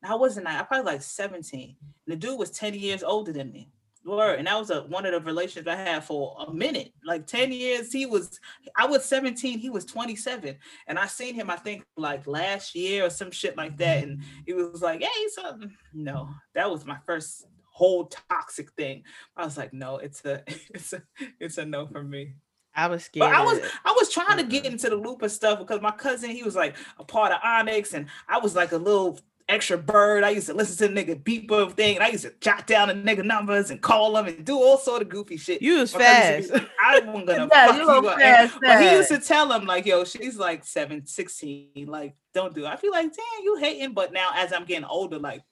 [0.02, 0.46] No, I wasn't.
[0.46, 1.76] I probably like 17.
[2.07, 3.70] And the dude was 10 years older than me.
[4.05, 4.38] Word.
[4.38, 7.50] And that was a one of the relationships I had for a minute, like 10
[7.50, 7.92] years.
[7.92, 8.38] He was,
[8.76, 10.57] I was 17, he was 27.
[10.87, 14.05] And I seen him, I think, like last year or some shit like that.
[14.05, 15.74] And he was like, hey, something.
[15.92, 17.46] No, that was my first
[17.77, 19.03] whole toxic thing.
[19.37, 20.43] I was like, no, it's a
[20.75, 21.03] it's a
[21.39, 22.35] it's a no for me.
[22.75, 23.31] I was scared.
[23.31, 25.91] But I was I was trying to get into the loop of stuff because my
[25.91, 29.79] cousin, he was like a part of Onyx, and I was like a little extra
[29.79, 30.25] bird.
[30.25, 32.89] I used to listen to the nigga beeper thing, and I used to jot down
[32.89, 35.62] the nigga numbers and call them and do all sort of goofy shit.
[35.62, 36.53] you was My fast.
[36.53, 38.19] be, I wasn't gonna Yeah, fuck you you up.
[38.19, 41.87] fast And- But he used to tell him like, yo, she's like seven, 16.
[41.87, 42.69] Like, don't do it.
[42.69, 43.93] I feel like, damn, you hating.
[43.93, 45.43] But now as I'm getting older, like,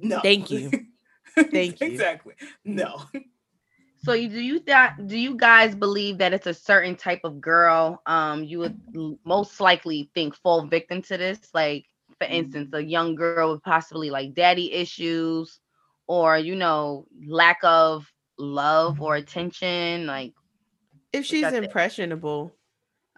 [0.00, 0.20] no.
[0.20, 0.70] Thank you.
[1.36, 2.04] Thank you.
[2.04, 2.34] exactly.
[2.64, 3.02] No.
[3.96, 7.40] So you- do you that do you guys believe that it's a certain type of
[7.40, 8.76] girl um you would
[9.24, 11.50] most likely think fall victim to this?
[11.54, 11.86] Like
[12.18, 15.60] for instance, a young girl with possibly like daddy issues
[16.06, 20.06] or you know, lack of love or attention.
[20.06, 20.34] Like
[21.12, 21.72] if she's y'all think?
[21.72, 22.54] impressionable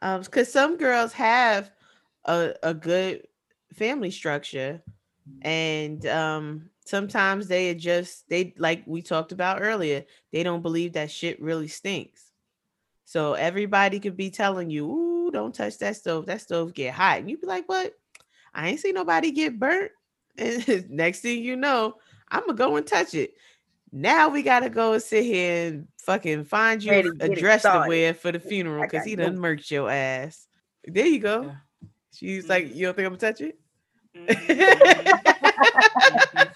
[0.02, 1.70] um because some girls have
[2.24, 3.26] a, a good
[3.72, 4.83] family structure
[5.42, 11.11] and um sometimes they just they like we talked about earlier, they don't believe that
[11.11, 12.33] shit really stinks.
[13.05, 16.27] So everybody could be telling you, "Ooh, don't touch that stove.
[16.27, 17.94] That stove get hot." And you'd be like, "What?
[18.55, 19.92] I ain't see nobody get burnt."
[20.38, 21.96] And next thing you know,
[22.31, 23.35] I'm gonna go and touch it.
[23.90, 27.62] Now we gotta go and sit here and fucking find you Ready, a get dress
[27.62, 29.40] to wear for the funeral because he done you.
[29.40, 30.46] murked your ass.
[30.87, 31.42] There you go.
[31.42, 31.55] Yeah.
[32.12, 32.74] She's like, Mhm.
[32.77, 33.59] you don't think I'm gonna touch it?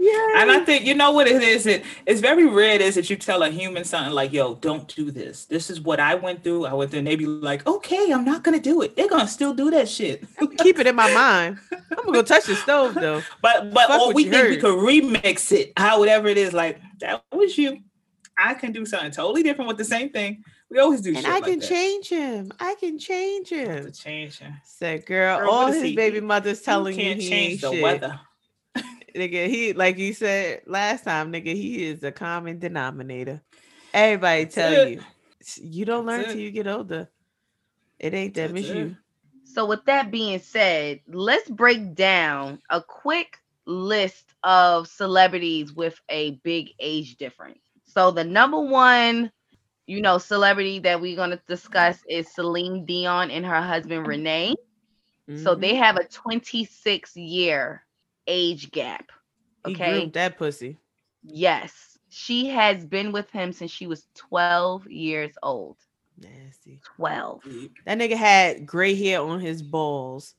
[0.00, 0.36] Mhm.
[0.42, 1.66] And I think you know what it is.
[1.66, 4.86] It it's very rare it is that you tell a human something like, "Yo, don't
[4.94, 5.44] do this.
[5.46, 6.66] This is what I went through.
[6.66, 9.26] I went through." And they be like, "Okay, I'm not gonna do it." They're gonna
[9.28, 10.24] still do that shit.
[10.58, 11.58] Keep it in my mind.
[11.72, 13.22] I'm gonna go touch the stove though.
[13.42, 16.52] But but Fuck or what we think we could remix it, how whatever it is.
[16.52, 17.78] Like that was you.
[18.36, 20.44] I can do something totally different with the same thing.
[20.70, 21.68] We always do And I like can that.
[21.68, 22.52] change him.
[22.60, 23.92] I can change To him.
[23.92, 24.52] change him.
[24.64, 27.82] Said girl, Girl, all his baby mothers telling you can't change the shit.
[27.82, 28.20] weather.
[29.18, 33.42] Nigga, he like you said last time, nigga, he is a common denominator.
[33.92, 34.92] Everybody That's tell it.
[34.92, 35.04] you.
[35.56, 36.38] You don't That's learn it.
[36.38, 37.08] till you get older.
[37.98, 38.90] It ain't them, That's it's it.
[38.90, 38.96] you.
[39.44, 46.32] So with that being said, let's break down a quick list of celebrities with a
[46.44, 47.60] big age difference.
[47.84, 49.30] So the number one,
[49.86, 54.54] you know, celebrity that we're going to discuss is Celine Dion and her husband Renee.
[55.34, 55.56] So Mhm.
[55.56, 57.84] they have a 26 year
[58.28, 59.12] age gap.
[59.66, 60.00] Okay.
[60.00, 60.78] groomed that pussy.
[61.24, 61.98] Yes.
[62.10, 65.70] She has been with him since she was 12 years old.
[66.18, 66.80] Nasty.
[66.96, 67.42] 12.
[67.86, 70.34] That nigga had gray hair on his balls.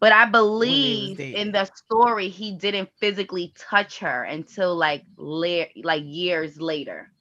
[0.00, 6.02] But I believe in the story he didn't physically touch her until like la- like
[6.04, 7.12] years later.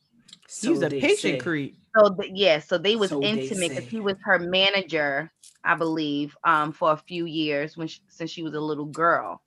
[0.57, 1.39] He was a patient say.
[1.39, 1.77] creep.
[1.95, 5.31] So th- yeah, so they was So intimate because he was her manager,
[5.63, 9.41] I believe, um, for a few years when she, since she was a little girl.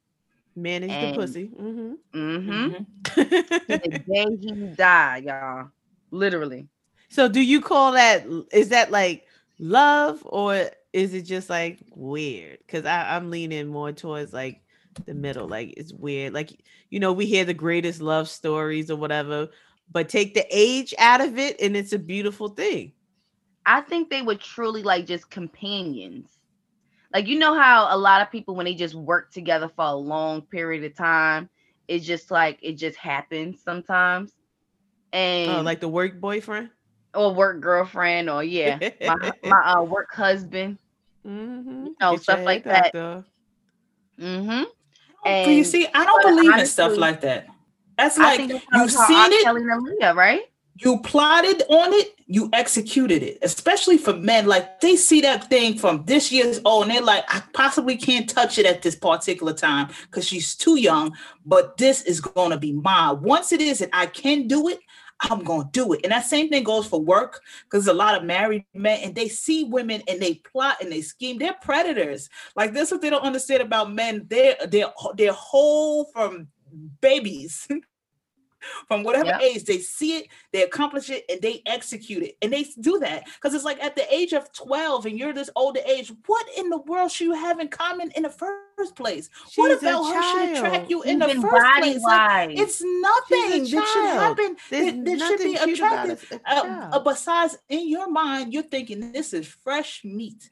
[0.56, 1.48] Manage And- the pussy.
[1.48, 1.74] Mm
[2.12, 2.74] hmm Mm-hmm.
[3.04, 3.66] Mhm.
[3.68, 5.68] the day he died, y'all,
[6.10, 6.68] literally.
[7.08, 9.26] so do you call that is that like
[9.58, 12.58] love or is it just like weird?
[12.66, 14.60] Because I'm leaning more towards like
[15.06, 15.46] the middle.
[15.48, 16.34] Like it's weird.
[16.34, 16.50] Like
[16.90, 19.48] you know, we hear the greatest love stories or whatever,
[19.92, 22.92] but take the age out of it and it's a beautiful thing.
[23.66, 26.39] I think they were truly like just companions.
[27.12, 29.94] Like you know how a lot of people when they just work together for a
[29.94, 31.48] long period of time,
[31.88, 34.32] it's just like it just happens sometimes.
[35.12, 36.70] And Oh, like the work boyfriend.
[37.14, 40.78] or work girlfriend or yeah, my my uh, work husband.
[41.26, 41.88] mm-hmm.
[42.00, 42.92] know, stuff like that.
[42.94, 44.62] Mm-hmm.
[45.24, 47.48] But you see, I don't but believe in stuff like that.
[47.98, 50.42] That's like you've how, how seen it, Kelly and Aaliyah, right?
[50.82, 53.38] You plotted on it, you executed it.
[53.42, 57.24] Especially for men, like they see that thing from this year's old, and they're like,
[57.28, 61.14] I possibly can't touch it at this particular time because she's too young.
[61.44, 63.20] But this is gonna be mine.
[63.20, 64.80] Once it is, and I can do it.
[65.22, 68.24] I'm gonna do it, and that same thing goes for work because a lot of
[68.24, 71.36] married men and they see women and they plot and they scheme.
[71.36, 72.30] They're predators.
[72.56, 74.24] Like this, what they don't understand about men.
[74.30, 76.48] They're they're they're whole from
[77.02, 77.68] babies.
[78.86, 79.40] from whatever Yeah.
[79.40, 83.24] age they see it they accomplish it and they execute it and they do that.
[83.34, 86.68] Because it's like at the age of 12 and you're this older age what in
[86.70, 89.28] the world should you have in common in the first place?
[89.56, 92.02] What She's a about her should attract you in the first place?
[92.02, 96.32] Like, it's nothing that should happen that, that should be cute about attractive.
[96.32, 96.40] it.
[96.46, 100.48] Uh, uh, besides in your mind you're thinking this is fresh meat.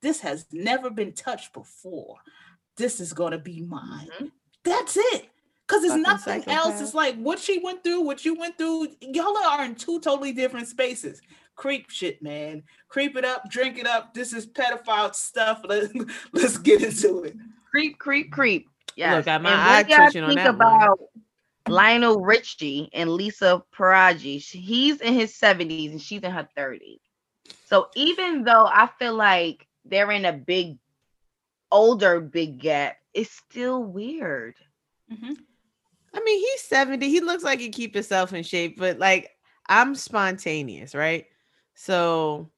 [0.00, 2.16] This has never been touched before.
[2.76, 4.08] This is going to be mine.
[4.20, 4.30] Mhm.
[4.64, 5.28] that's it
[5.72, 8.88] because it's Fucking nothing else it's like what she went through what you went through
[9.00, 11.20] y'all are in two totally different spaces
[11.54, 15.90] creep shit man creep it up drink it up this is pedophile stuff Let,
[16.32, 17.36] let's get into it
[17.72, 18.68] creep, creep, creep.
[18.96, 19.16] Yeah.
[19.16, 20.82] Look, got my eye what do y'all twitching on think that one.
[20.82, 21.00] about
[21.68, 24.38] Lionel Richie and Lisa Parigi?
[24.38, 27.00] Sh- He's in his 70s and she's in her 30s.
[27.66, 30.76] So even though I feel like they're in a big,
[31.70, 34.56] older big gap, it's still weird.
[35.10, 35.32] Mm-hmm.
[36.14, 37.08] I mean, he's 70.
[37.08, 39.30] He looks like he keep himself in shape, but like
[39.68, 41.26] I'm spontaneous, right?
[41.74, 42.50] So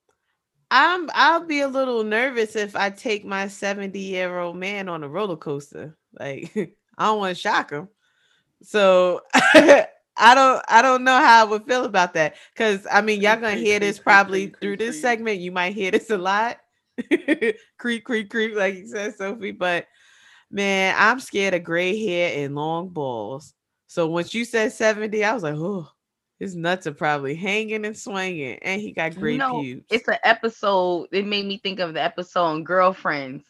[0.70, 5.04] I'm I'll be a little nervous if I take my 70 year old man on
[5.04, 5.96] a roller coaster.
[6.18, 6.52] Like
[6.98, 7.88] I don't want to shock him.
[8.62, 12.34] So I don't I don't know how I would feel about that.
[12.56, 15.40] Cause I mean y'all gonna hear this probably through this segment.
[15.40, 16.58] You might hear this a lot.
[17.78, 19.50] creep, creep, creep, like you said, Sophie.
[19.52, 19.86] But
[20.50, 23.54] man, I'm scared of gray hair and long balls.
[23.86, 25.88] So once you said 70, I was like, oh,
[26.38, 28.58] his nuts are probably hanging and swinging.
[28.62, 29.86] And he got You great know, pubes.
[29.90, 33.44] It's an episode, it made me think of the episode on Girlfriends.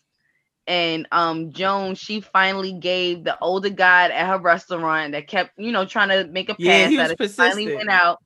[0.67, 5.73] and um Joan, she finally gave the older guy at her restaurant that kept, you
[5.73, 7.35] know, trying to make a pass Yeah, he at was it.
[7.35, 8.19] Finally went out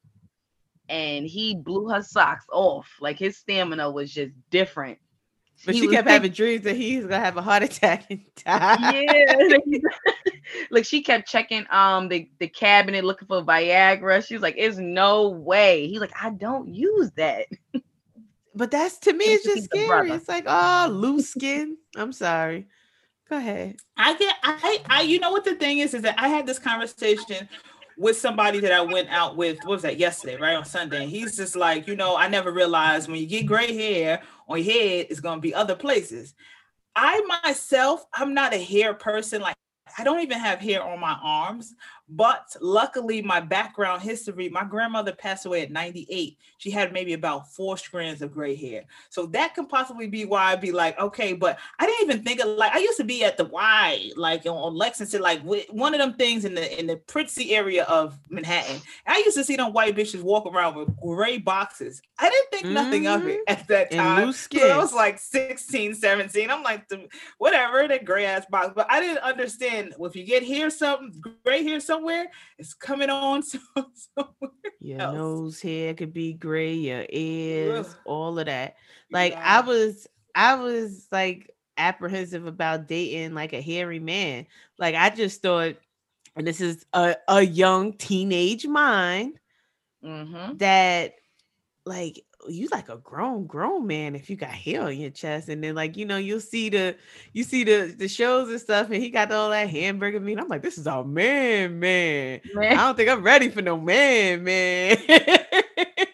[0.89, 2.89] and he blew her socks off.
[3.01, 4.99] Like his stamina was just different.
[5.67, 8.21] But He she kept like- having dreams that he's gonna have a heart attack and
[8.45, 9.01] die.
[9.03, 9.57] yeah.
[10.71, 14.27] Look, she kept checking um the, the cabinet looking for Viagra.
[14.27, 17.47] She was like, "It's no way." He's like, "I don't use that."
[18.55, 20.11] But that's to me, He it's just scary.
[20.11, 21.77] It's like, oh, loose skin.
[21.97, 22.67] I'm sorry.
[23.29, 23.77] Go ahead.
[23.97, 26.59] I get I I you know what the thing is is that I had this
[26.59, 27.49] conversation
[27.99, 29.59] with somebody that I went out with.
[29.59, 31.03] What was that yesterday, right on Sunday?
[31.03, 34.63] And he's just like, you know, I never realized when you get gray hair on
[34.63, 36.35] your head, is gonna be other places.
[36.97, 39.41] I myself, I'm not a hair person.
[39.41, 39.57] Like
[39.97, 41.75] I don't even have hair on my arms,
[42.11, 46.39] but luckily my background history, my grandmother passed away at 98.
[46.57, 48.85] She had maybe about four strands of gray hair.
[49.11, 52.41] So that can possibly be why I'd be like, okay, but I didn't even think
[52.41, 55.95] of like I used to be at the Y, like on, on Lexington, like one
[55.95, 58.81] of them things in the in the prissy area of Manhattan.
[59.07, 62.01] I used to see them white bitches walk around with gray boxes.
[62.19, 64.33] I didn't think nothing of it at that time.
[64.61, 66.51] So I was like 16, 17.
[66.51, 66.91] I'm like,
[67.39, 68.73] whatever, that gray ass box.
[68.75, 72.27] But I didn't understand if you get here something gray hair somewhere,
[72.59, 74.51] it's coming on so, somewhere.
[74.81, 75.15] Your else.
[75.15, 77.97] nose hair could be gray, your ears, Ugh.
[78.05, 78.77] all of that.
[79.11, 84.47] Like I was, I was like apprehensive about dating like a hairy man.
[84.79, 85.77] Like I just thought,
[86.37, 89.39] and this is a, a young teenage mind
[90.05, 90.59] Mm-hmm.
[90.59, 91.15] that
[91.85, 95.63] like you like a grown grown man if you got hair on your chest and
[95.63, 96.95] then like you know you'll see the
[97.33, 100.39] you see the the shows and stuff and he got all that hamburger meat.
[100.39, 102.41] I'm like this is a man man.
[102.57, 104.99] I don't think i'm ready for no man man.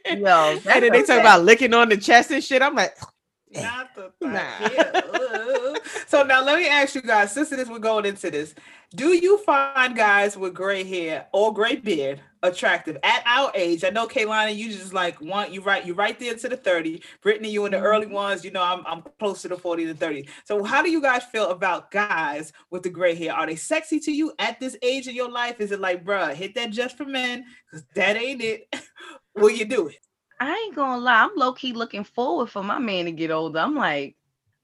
[0.06, 2.62] Yo, and then they talk about licking on the chest and shit.
[2.62, 2.96] I'm like
[3.54, 5.78] Not the Nah.
[6.06, 8.54] So now let me ask you guys, since this we're going into this,
[8.94, 13.82] do you find guys with gray hair or gray beard attractive at our age?
[13.82, 17.02] I know Kaylana, you just like want you right, you right there to the 30.
[17.20, 18.14] Brittany, you in the early mm-hmm.
[18.14, 20.28] ones, you know, I'm I'm close to the 40 to 30.
[20.44, 23.32] So how do you guys feel about guys with the gray hair?
[23.32, 25.60] Are they sexy to you at this age of your life?
[25.60, 27.44] Is it like, bruh, hit that just for men?
[27.70, 28.72] Because that ain't it.
[29.34, 30.03] Will you do it?
[30.40, 33.58] I ain't gonna lie, I'm low key looking forward for my man to get older.
[33.58, 34.16] I'm like,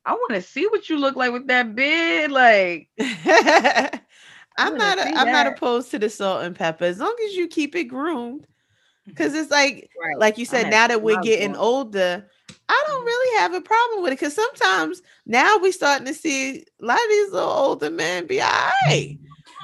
[0.05, 2.31] I want to see what you look like with that beard.
[2.33, 2.89] Like,
[4.59, 7.49] i'm not see I'm not opposed to the salt and pepper as long as you
[7.49, 8.47] keep it groomed
[9.07, 10.17] because it's like right.
[10.17, 12.25] like you said, now that we're getting older,
[12.69, 13.07] I don't Mhm.
[13.07, 16.97] really have a problem with it because sometimes now we starting to see a lot
[16.97, 19.19] of these little older men be all right.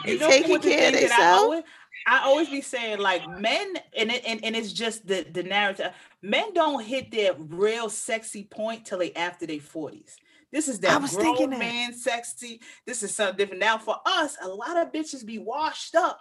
[0.05, 1.65] You know taking care of thing that I themselves.
[2.07, 5.93] I always be saying like men, and it, and, and it's just the the narrative.
[6.23, 10.17] Men don't hit their real sexy point till they after their forties.
[10.53, 11.59] This is that I was thinking grown that.
[11.59, 12.61] man sexy.
[12.87, 13.61] This is something different.
[13.61, 16.21] Now for us, a lot of bitches be washed up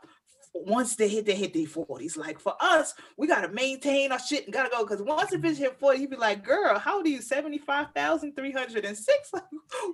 [0.64, 2.16] once they hit they hit their forties.
[2.16, 5.58] Like for us, we gotta maintain our shit and gotta go because once a bitch
[5.58, 7.22] hit forty, you be like, girl, how old are you?
[7.22, 9.32] Seventy five thousand three hundred and six.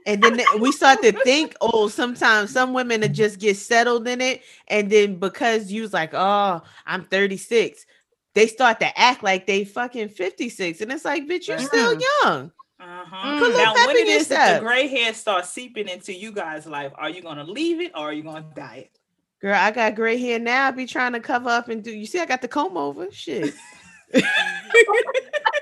[0.08, 4.20] And then we start to think, oh, sometimes some women that just get settled in
[4.20, 4.42] it.
[4.68, 7.86] And then because you was like, oh, I'm 36,
[8.34, 10.82] they start to act like they fucking 56.
[10.82, 12.04] And it's like, bitch, you're still Mhm.
[12.24, 12.52] young.
[12.80, 13.28] Uh-huh.
[13.28, 13.38] Mm.
[13.38, 16.32] Put a little Now, when it is that the gray hair starts seeping into you
[16.32, 19.00] guys' life, are you gonna leave it or are you gonna die it?
[19.42, 20.68] Girl, I got gray hair now.
[20.68, 21.92] I be trying to cover up and do.
[21.92, 23.12] You see, I got the comb over.
[23.12, 23.56] Shit.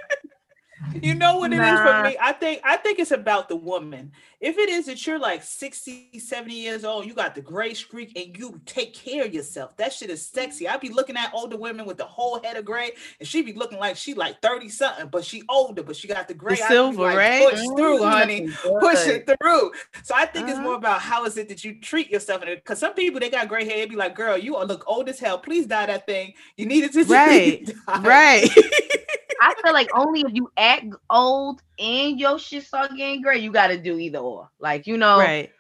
[1.02, 1.94] You know what it is Nah.
[1.98, 2.18] for me?
[2.20, 4.12] I think I think it's about the woman.
[4.42, 8.18] If it is that you're like 60, 70 years old, you got the gray streak
[8.18, 9.76] and you take care of yourself.
[9.78, 10.68] That shit is sexy.
[10.68, 13.54] i'd be looking at older women with the whole head of gray, and she be
[13.54, 16.56] looking like she like 30 something, but she older, but she got the gray.
[16.56, 17.42] Be silver, like, right?
[17.50, 18.48] Push through, Mm, honey.
[18.80, 19.72] push it through.
[20.04, 20.64] So I think it's Uh-huh.
[20.68, 22.42] more about how is it that you treat yourself.
[22.46, 25.38] Because some people they got gray hair, be like, "Girl, you look old as hell.
[25.38, 26.34] Please dye that thing.
[26.58, 28.50] You needed to Right, dye." right.
[29.42, 33.52] I feel like only if you act old and your shit start getting gray, you
[33.52, 34.50] got to do either or.
[34.60, 35.52] Like you know, right.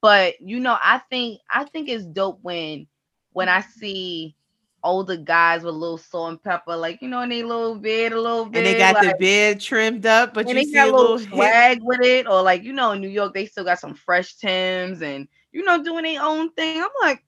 [0.00, 2.86] but you know, I think I think it's dope when
[3.32, 4.36] when I see
[4.82, 8.12] older guys with a little salt and pepper, like you know, in their little beard
[8.12, 10.74] a little bit, And they got the like, beard trimmed up, but you they see
[10.74, 11.28] got a a little little hip.
[11.30, 14.36] swag with it, or like you know, in New York they still got some fresh
[14.36, 16.80] Tims and you know doing their own thing.
[16.82, 17.24] I'm like,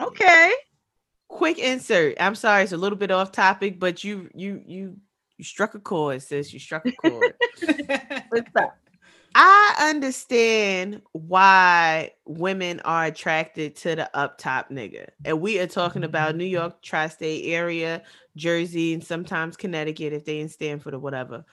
[0.00, 0.52] okay,
[1.30, 2.16] Quick insert.
[2.20, 4.96] I'm sorry, it's a little bit off topic, but you you you
[5.40, 6.52] you struck a chord, sis.
[6.52, 7.32] You struck a chord.
[8.28, 8.76] what's up?
[9.34, 15.08] I understand why women are attracted to the up top nigga.
[15.24, 18.02] And we are talking about New York, tri state area,
[18.36, 21.46] Jersey, and sometimes Connecticut if they in Stamford or whatever.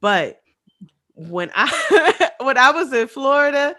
[0.00, 0.42] But
[1.14, 3.76] when I when I was in Florida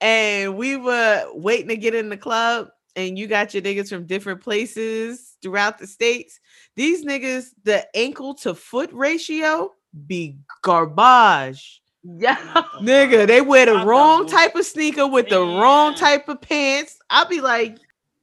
[0.00, 2.68] and we were waiting to get in the club
[2.98, 6.40] and you got your niggas from different places throughout the states.
[6.74, 9.72] These niggas, the ankle to foot ratio
[10.06, 11.80] be garbage.
[12.02, 12.36] Yeah.
[12.80, 16.98] Nigga, they wear the wrong type of sneaker with the wrong type of pants.
[17.08, 17.78] I'll be like,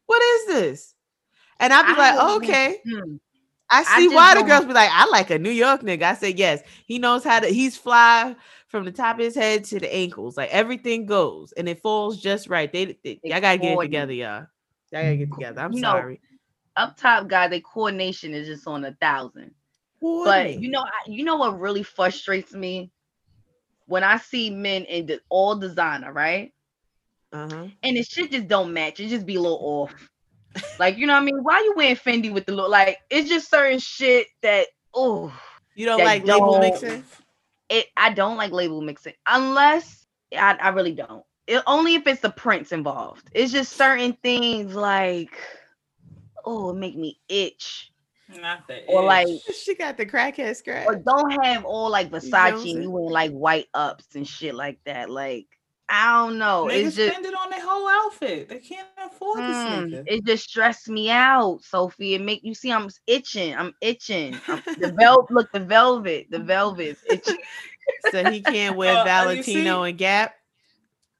[0.08, 0.94] what is this?
[1.60, 2.82] And I'll be I like, okay.
[2.86, 3.16] Hmm.
[3.70, 6.04] I I see why the girls be like, I like a New York nigga.
[6.04, 8.36] I said, yes, he knows how to, he's fly
[8.68, 10.38] from the top of his head to the ankles.
[10.38, 12.72] Like everything goes and it falls just right.
[12.72, 14.48] They, they y'all gotta get it together, y'all.
[14.92, 15.62] Y'all gotta get together.
[15.62, 16.22] I'm You know, sorry.
[16.78, 19.52] Up top, guy, their coordination is just on a thousand.
[20.02, 22.92] But you know, I, you know what really frustrates me
[23.88, 26.52] when I see men in the, all designer, right?
[27.34, 27.68] uh-huh.
[27.84, 29.00] And the shit just don't match.
[29.00, 30.10] It just be a little off.
[30.80, 31.40] like you know what I mean?
[31.44, 32.70] Why you wearing Fendi with the look?
[32.70, 35.34] Like it's just certain shit that oh,
[35.76, 37.04] You don't like label don't- mixing?
[37.70, 37.88] it.
[37.98, 41.24] I don't like label mixing unless I, I really don't.
[41.48, 43.30] It, only if it's the prints involved.
[43.34, 45.38] It's just certain things like
[46.46, 47.92] oh, it make me itch.
[48.42, 50.88] Not the Or like- She got the crackhead scratch.
[50.88, 54.28] or don't have all like You know Versace and you wearing like white ups and
[54.28, 55.10] shit like that.
[55.10, 55.48] Like
[55.88, 56.66] I don't know.
[56.66, 58.50] Niggas It's just spend it on their whole outfit.
[58.50, 60.04] They can't afford this mm, nigga.
[60.08, 62.16] it just stressed me out, Sophie.
[62.16, 63.56] It make you see I'm itching.
[63.56, 64.36] I'm itching.
[64.48, 66.32] I'm- the velvet look the velvet.
[66.32, 66.98] The velvet.
[68.12, 70.34] so he can't wear Uh, Valentino and Gap.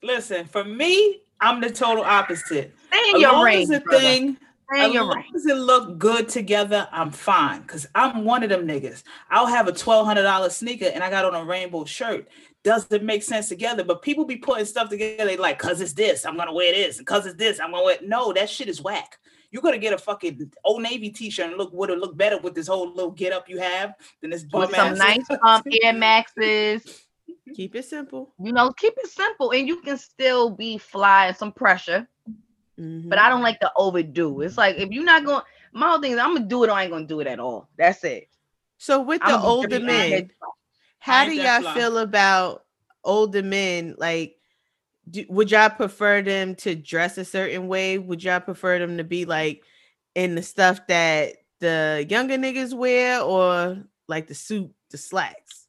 [0.06, 2.76] Listen, for me, I'm the total opposite.
[2.88, 3.72] Stay in your range.
[3.72, 4.00] as brother.
[4.00, 4.38] thing,
[4.72, 5.36] Stay in as your long range.
[5.36, 7.64] as it look good together, I'm fine.
[7.64, 9.02] Cause I'm one of them niggas.
[9.32, 12.28] I'll have a twelve hundred dollar sneaker and I got on a rainbow shirt.
[12.64, 15.26] Doesn't make sense together, but people be putting stuff together.
[15.26, 17.84] They like, cause it's this, I'm gonna wear this, and cause it's this, I'm gonna
[17.84, 17.98] wear.
[18.04, 19.18] No, that shit is whack.
[19.50, 22.54] You're gonna get a fucking old navy t-shirt and look would it look better with
[22.54, 27.05] this whole little get up you have than this bum some nice um Air Maxes.
[27.56, 28.34] Keep it simple.
[28.44, 32.08] You know, keep it simple and you can still be fly and some pressure.
[32.78, 33.08] Mhm.
[33.08, 34.42] But I don't like to overdo.
[34.42, 35.42] It's like if you're not going,
[35.72, 37.40] my whole thing is I'm gonna do it or I ain't gonna do it at
[37.40, 37.70] all.
[37.78, 38.28] That's it.
[38.78, 40.32] so with I'm the older men,
[41.00, 41.74] how do y'all fly.
[41.76, 42.66] feel about
[43.06, 43.96] older men?
[43.98, 44.36] Like,
[45.10, 47.98] do, would y'all prefer them to dress a certain way?
[47.98, 49.64] Would y'all prefer them to be like
[50.14, 55.65] in the stuff that the younger niggas wear, or like the suit, the slacks?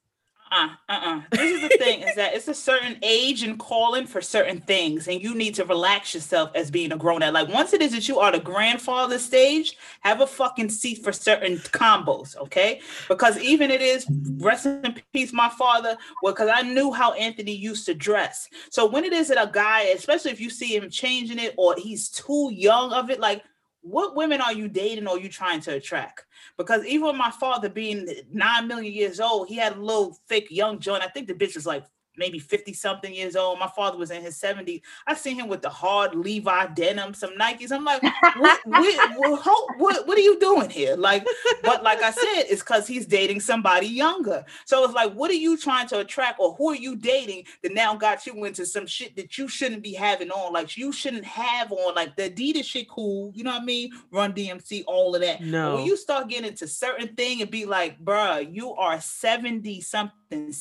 [0.57, 1.21] Uh, uh-uh.
[1.33, 5.09] This is the thing is that it's a certain age and calling for certain things,
[5.09, 7.35] and you need to relax yourself as being a grown up.
[7.35, 11.13] Like once it is that you are the grandfather stage, have a fucking seat for
[11.13, 12.81] certain combos, okay?
[13.09, 14.07] Because even it is
[14.39, 15.97] rest in peace, my father.
[16.23, 18.49] Well, because I knew how Anthony used to dress.
[18.71, 21.75] So when it is that a guy, especially if you see him changing it or
[21.77, 23.43] he's too young of it, like
[23.87, 26.27] what women are you dating or you trying to attract?
[26.57, 30.81] Because even my father being nine million years old, he had a little thick young
[30.81, 31.05] joint.
[31.05, 31.85] I think the bitch was like
[32.17, 33.59] maybe 50 something years old.
[33.59, 34.83] My father was in his 70s.
[35.07, 37.73] I seen him with the hard Levi denim, some Nikes.
[37.73, 38.03] I'm like,
[38.37, 40.97] what, what, what, what, are you doing here?
[40.97, 41.27] Like,
[41.63, 44.45] but like I said, it's because he's dating somebody younger.
[44.65, 47.73] So it's like, what are you trying to attract, or who are you dating that
[47.73, 50.53] now got you into some shit that you shouldn't be having on?
[50.53, 53.33] Like, you shouldn't have on like the Adidas shit, cool.
[53.35, 53.91] You know what I mean?
[54.11, 55.41] Run DMC, all of that.
[55.41, 55.77] No.
[55.77, 60.53] when you start getting into certain thing and be like, bruh, you are 70 something,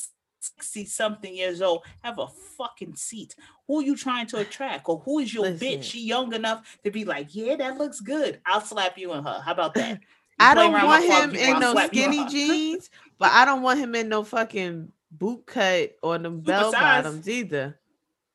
[0.57, 3.35] 60 something years old, have a fucking seat.
[3.67, 4.87] Who are you trying to attract?
[4.89, 5.67] Or who is your Listen.
[5.67, 5.83] bitch?
[5.83, 8.39] She young enough to be like, yeah, that looks good.
[8.45, 9.41] I'll slap you and her.
[9.43, 9.99] How about that?
[10.37, 13.45] You I don't want him people, in no slap you and skinny jeans, but I
[13.45, 16.81] don't want him in no fucking boot cut or them Super bell size.
[17.05, 17.79] bottoms either.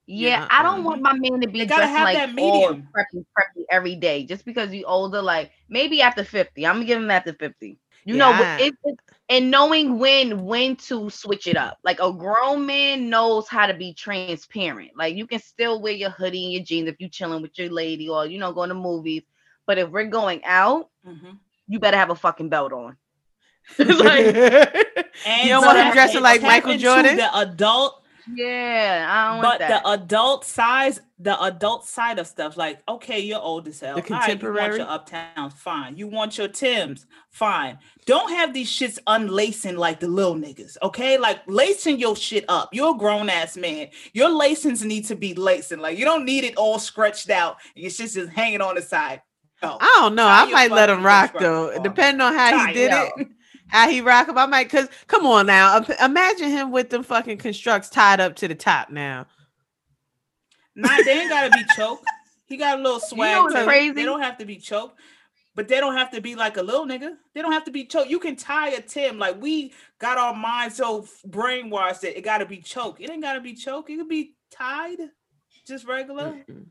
[0.06, 2.34] Yeah, Yeah, I don't want my man to be They gotta dressing have like that
[2.34, 2.88] medium.
[2.96, 4.24] preppy, preppy every day.
[4.24, 6.66] Just because you older, like maybe after 50.
[6.66, 7.78] I'm gonna give him after 50.
[8.05, 8.57] You know, Yeah.
[8.59, 8.98] but it, it-
[9.28, 11.78] and knowing when when to switch it up.
[11.84, 14.90] Like a grown man knows how to be transparent.
[14.96, 17.70] Like you can still wear your hoodie and your jeans if you're chilling with your
[17.70, 19.22] lady or you know going to movies.
[19.66, 21.38] But if we're going out, Mhm.
[21.68, 22.96] you better have a fucking belt on.
[23.78, 24.34] like,
[25.26, 27.16] And don't want him dressing like Michael Jordan?
[27.16, 29.83] The adult Yeah, I don't but want that.
[29.83, 33.97] the adult size, the adult side of stuff, like okay, you're old as hell.
[33.97, 34.79] The All right, you want contemporary?
[34.79, 35.97] your uptown, fine.
[35.97, 37.79] You want your Tims, fine.
[38.07, 41.18] Don't have these shits unlacing like the little niggas, okay?
[41.18, 42.71] Like lacing your shit up.
[42.73, 43.89] You're a grown ass man.
[44.12, 45.79] Your lacings need to be lacing.
[45.81, 48.83] Like you don't need it all scratched out and your shit's just hanging on the
[48.83, 49.23] side.
[49.62, 49.77] No.
[49.81, 50.25] I don't know.
[50.25, 51.73] Tie I might let him rock though.
[51.77, 51.83] on.
[51.83, 53.12] Depending on how Tie he did up.
[53.18, 53.29] it,
[53.71, 54.39] how he rock him.
[54.39, 55.85] I might cause come on now.
[56.05, 59.27] Imagine him with them fucking constructs tied up to the top now.
[60.77, 62.07] Nah, they ain't gotta be choked.
[62.47, 63.31] He got a little swag.
[63.33, 63.64] know what's to it.
[63.64, 63.95] crazy?
[63.95, 64.95] They don't have to be choked.
[65.57, 67.16] but they don't have to be like a little nigga.
[67.35, 68.11] They don't have to be choked.
[68.11, 69.18] You can tie a Tim.
[69.18, 73.03] Like we got our minds so brainwashed that it got to be choked.
[73.03, 73.91] It ain't got to be choked.
[73.91, 74.99] It could be tied,
[75.68, 76.47] just regular.
[76.51, 76.66] Mm-mm.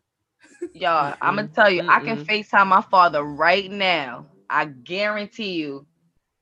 [0.73, 1.55] Y'all, I'm gonna Mm-mm.
[1.55, 2.29] tell you, I can Mm-mm.
[2.29, 4.27] FaceTime my father right now.
[4.49, 5.87] I guarantee you,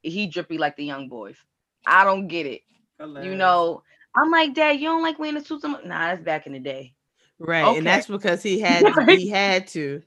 [0.09, 1.37] he drippy like the young boys.
[1.85, 2.61] I don't get it.
[2.99, 3.83] You know,
[4.15, 5.63] I'm like, Dad, you don't like wearing the suits?
[5.63, 6.93] I'm Nah, that's back in the day.
[7.39, 7.77] Right, Okay.
[7.77, 10.01] and that's because he had to, he had to.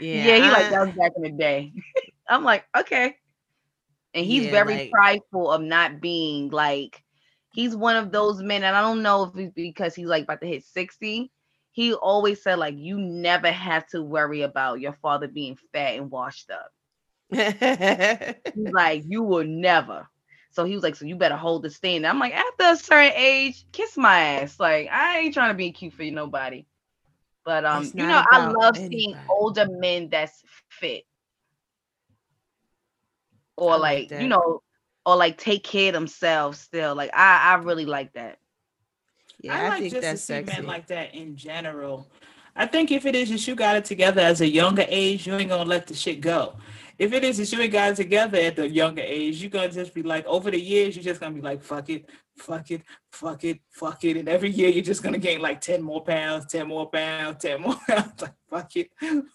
[0.00, 1.72] Yeah, Yeah, he like that was back in the day.
[2.28, 3.16] I'm like, okay.
[4.14, 7.02] And he's Yeah, very like- prideful of not being like
[7.52, 10.40] he's one of those men, and I don't know if it's because he's like about
[10.40, 11.30] to hit 60.
[11.72, 16.10] He always said, like, you never have to worry about your father being fat and
[16.10, 16.70] washed up.
[18.54, 20.08] He's like, you will never.
[20.50, 22.06] So he was like, so you better hold the stand.
[22.06, 24.60] I'm like, after a certain age, kiss my ass.
[24.60, 26.66] Like, I ain't trying to be cute for you, nobody.
[27.44, 31.04] But um, It's you know, I about love seeing older men that's fit.
[33.56, 34.62] Or I like like, you know,
[35.06, 36.94] or like take care of themselves still.
[36.94, 38.38] Like I, I really like that.
[39.40, 40.56] yeah, I I, like think just to that's see sexy.
[40.56, 42.06] men like that in general.
[42.54, 45.34] I think if it is that you got it together as a younger age, you
[45.34, 46.54] ain't gonna let the shit go.
[47.02, 49.68] If it is that you ain't got it together at the younger age, you're gonna
[49.68, 52.82] just be like, over the years, you're just gonna be like, fuck it, fuck it,
[53.10, 54.16] fuck it, fuck it.
[54.18, 57.60] And every year you're just gonna gain like 10 more pounds, 10 more pounds, 10
[57.60, 58.22] more pounds.
[58.22, 58.90] Like, fuck it.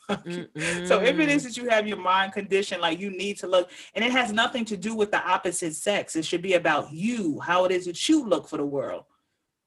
[0.08, 0.88] Fuck it.
[0.88, 3.70] So if it is that you have your mind condition, like you need to look,
[3.96, 6.16] and it has nothing to do with the opposite sex.
[6.16, 9.04] It should be about you, how it is that you look for the world,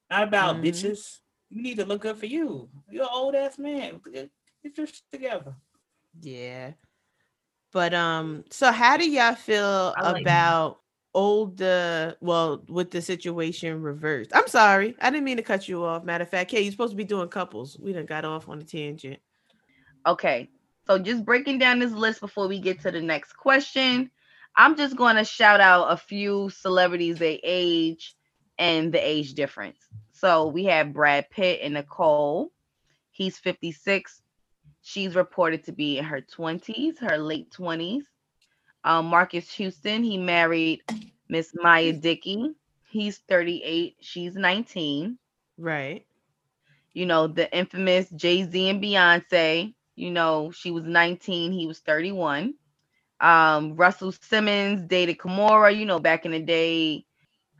[0.09, 0.63] not about Mhm.
[0.63, 1.19] bitches.
[1.51, 2.67] You need to look good for you.
[2.89, 4.01] You're an old ass man.
[4.11, 4.31] Get
[4.63, 5.53] get your shit together.
[6.19, 6.71] Yeah.
[7.71, 10.79] But um, so how do y'all feel like- about
[11.13, 14.31] older well with the situation reversed?
[14.33, 16.03] I'm sorry, I didn't mean to cut you off.
[16.03, 17.77] Matter of fact, hey, you're supposed to be doing couples.
[17.79, 19.19] We done got off on a tangent.
[20.05, 20.49] Okay.
[20.87, 24.09] So just breaking down this list before we get to the next question.
[24.55, 28.15] I'm just going to shout out a few celebrities, their age
[28.57, 29.79] and the age difference.
[30.11, 32.51] So we have Brad Pitt and Nicole.
[33.11, 34.20] He's 56.
[34.81, 38.05] She's reported to be in her 20s, her late 20s.
[38.83, 40.81] Um, Marques Houston, he married
[41.29, 42.51] Miss Miya Dickey.
[42.89, 43.97] He's 38.
[44.01, 45.17] She's 19
[45.57, 46.05] Right.
[46.93, 49.73] you know, the infamous Jay Z and Beyonce.
[49.95, 52.55] You know, she was 19, he was 31.
[53.21, 57.05] Um, Russell Simmons dated Kimora, you know, back in the day.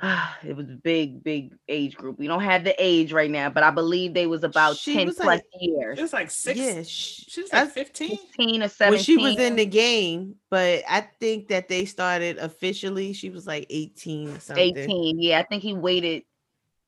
[0.43, 2.18] It was a big, big age group.
[2.18, 5.06] We don't have the age right now, but I believe they was about She 10
[5.08, 5.99] was plus like- years.
[5.99, 6.60] It was like six.
[6.60, 6.82] Yeah.
[6.84, 8.18] sh- She was like 15.
[8.18, 8.91] 15 or 17.
[8.91, 13.14] when she was in the game, but I think that they started officially.
[13.14, 14.78] She was like 18 or something.
[14.78, 15.20] 18.
[15.20, 16.24] Yeah, I think he waited,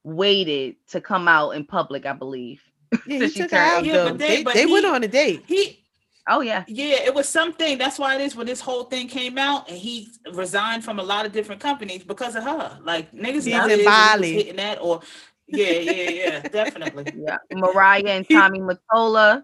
[0.03, 2.61] waited to come out in public, I believe.
[3.07, 3.86] Yeah, he she took her turned out.
[3.86, 5.43] Yeah, but they- they but they went on a date.
[5.47, 5.82] He
[6.28, 6.63] Oh, yeah.
[6.67, 7.78] Yeah, it was something.
[7.78, 11.03] That's why it is when this whole thing came out, and he resigned from a
[11.03, 12.80] lot of different companies because of her.
[12.82, 14.34] Like niggas He's in Bali.
[14.36, 15.01] hitting that, or
[15.47, 17.05] yeah, yeah, yeah, definitely.
[17.13, 19.43] Yeah, Mariah and Tommy Mottola.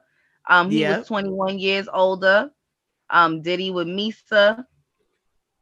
[0.49, 0.99] Um, he Yep.
[0.99, 2.51] was 21 years older.
[3.09, 4.65] Um, Diddy with Misa.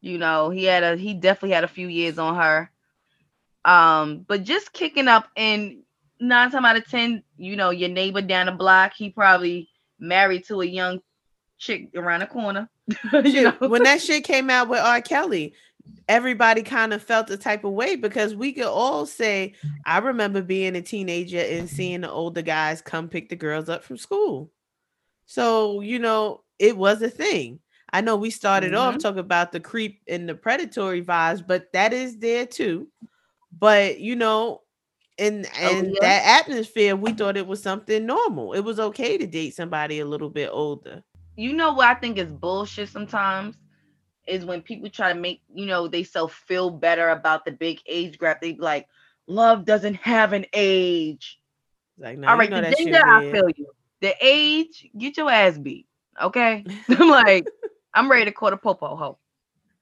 [0.01, 2.70] You know, he had a he definitely had a few years on her.
[3.65, 5.82] Um, but just kicking up in
[6.20, 10.45] nine times out of ten, you know, your neighbor down the block, he probably married
[10.45, 11.01] to a young
[11.58, 12.70] chick around the corner.
[13.24, 15.01] you know, when that shit came out with R.
[15.01, 15.53] Kelly,
[16.08, 19.53] everybody kind of felt the type of way because we could all say,
[19.86, 23.84] I remember being a teenager and seeing the older guys come pick the girls up
[23.84, 24.51] from school.
[25.26, 27.60] So, you know, it was a thing.
[27.91, 28.99] I know we started off mm-hmm.
[28.99, 32.88] talking about the creep and the predatory vibes, but that is there too.
[33.58, 34.62] But you know,
[35.18, 35.99] in oh, in yeah?
[36.01, 38.53] that atmosphere, we thought it was something normal.
[38.53, 41.03] It was okay to date somebody a little bit older.
[41.38, 43.58] You know what I think is bullshit sometimes
[44.28, 47.82] is when people try to make you know they self feel better about the big
[47.88, 48.42] age gap.
[48.42, 48.88] They be like,
[49.28, 51.40] love doesn't have an age.
[52.00, 53.32] Like, no, All you know the gender I weird.
[53.32, 53.68] feel you.
[54.02, 55.88] The age, get your ass beat.
[56.22, 57.50] Okay, I'm like,
[57.94, 59.20] I'm ready to call the popo hoe.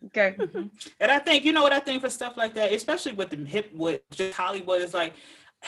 [0.08, 0.72] Okay, Mhm.
[1.00, 3.38] And I think you know what I think for stuff like that, especially with the
[3.38, 5.14] hip with just Hollywood, is like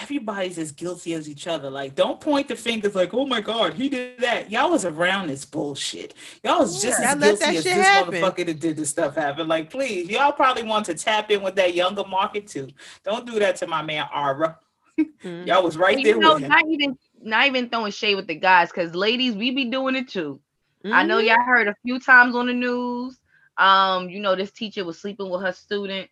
[0.01, 1.69] everybody's as guilty as each other.
[1.69, 4.51] Like, don't point the fingers like, oh my god, he did that.
[4.51, 6.13] Y'all was around this bullshit.
[6.43, 7.05] Y'all was just Yeah.
[7.07, 8.13] as Y'all let guilty that as shit this happen.
[8.13, 9.47] motherfucker that did this stuff happen.
[9.47, 12.67] Like, please, y'all probably want to tap in with that younger market too.
[13.03, 14.57] Don't do that to my man Ara.
[14.99, 15.45] Mhm.
[15.45, 16.49] Y'all was right And there you know, with him.
[16.49, 20.07] not even not even throwing shade with the guys, because ladies, we be doing it
[20.07, 20.39] too.
[20.85, 21.27] I know Mhm.
[21.27, 23.19] y'all heard a few times on the news.
[23.57, 26.09] Um, you know, this teacher was sleeping with her student.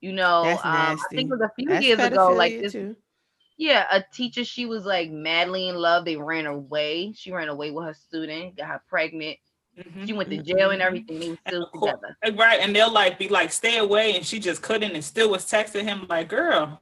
[0.00, 2.32] You know, um, I think it was a few That's years ago.
[2.32, 2.96] Like this, too.
[3.56, 4.44] Yeah, a teacher.
[4.44, 6.04] She was like madly in love.
[6.04, 7.12] They ran away.
[7.14, 9.38] She ran away with her student, got her pregnant.
[9.78, 10.06] Mhm.
[10.06, 10.86] She went to jail and Mhm.
[10.86, 11.18] everything.
[11.20, 11.92] They were still course-
[12.22, 12.38] together.
[12.38, 15.44] Right, and they'll like be like, "Stay away," and she just couldn't, and still was
[15.44, 16.80] texting him like, "Girl."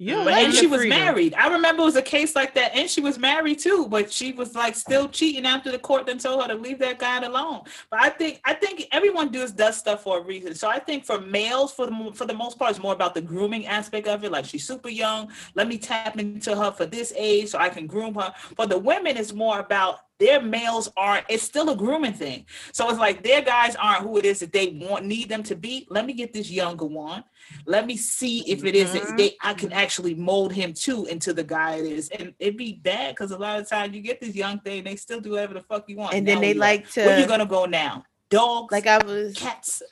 [0.00, 0.98] Don't But and she was freedom.
[0.98, 1.34] married.
[1.34, 3.86] I remember it was a case like that, and she was married too.
[3.88, 6.98] But she was like still cheating after the court then told her to leave that
[6.98, 7.60] guy alone.
[7.90, 10.54] But I think I think everyone does does stuff for a reason.
[10.54, 13.20] So I think for males, for the for the most part, it's more about the
[13.22, 14.32] grooming aspect of it.
[14.32, 15.30] Like she's super young.
[15.54, 18.34] Let me tap into her for this age so I can groom her.
[18.56, 21.26] For the women, it's more about their males aren't.
[21.28, 22.46] It's still a grooming thing.
[22.70, 25.56] So it's like their guys aren't who it is that they want need them to
[25.56, 25.84] be.
[25.90, 27.24] Let me get this younger one.
[27.66, 31.32] Let me see if it is that they I can actually mold him too into
[31.32, 32.08] the guy it is.
[32.10, 34.94] And it'd be bad because a lot of times you get this young thing, they
[34.94, 36.14] still do whatever the fuck you want.
[36.14, 38.04] And then Now they like to where you to gonna go now?
[38.30, 39.82] Dogs, like I was cats.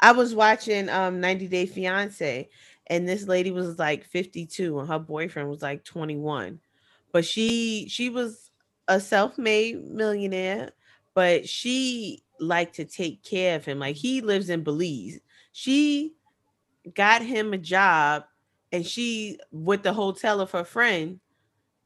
[0.00, 2.48] I was watching um 90 Day Fiance
[2.88, 6.58] and this lady was like 52 and her boyfriend was like 21.
[7.12, 8.45] But she she was
[8.88, 10.70] a self-made millionaire,
[11.14, 13.78] but she liked to take care of him.
[13.78, 15.18] Like he lives in Belize.
[15.52, 16.14] She
[16.94, 18.24] got him a job
[18.72, 21.20] and she with the hotel of her friend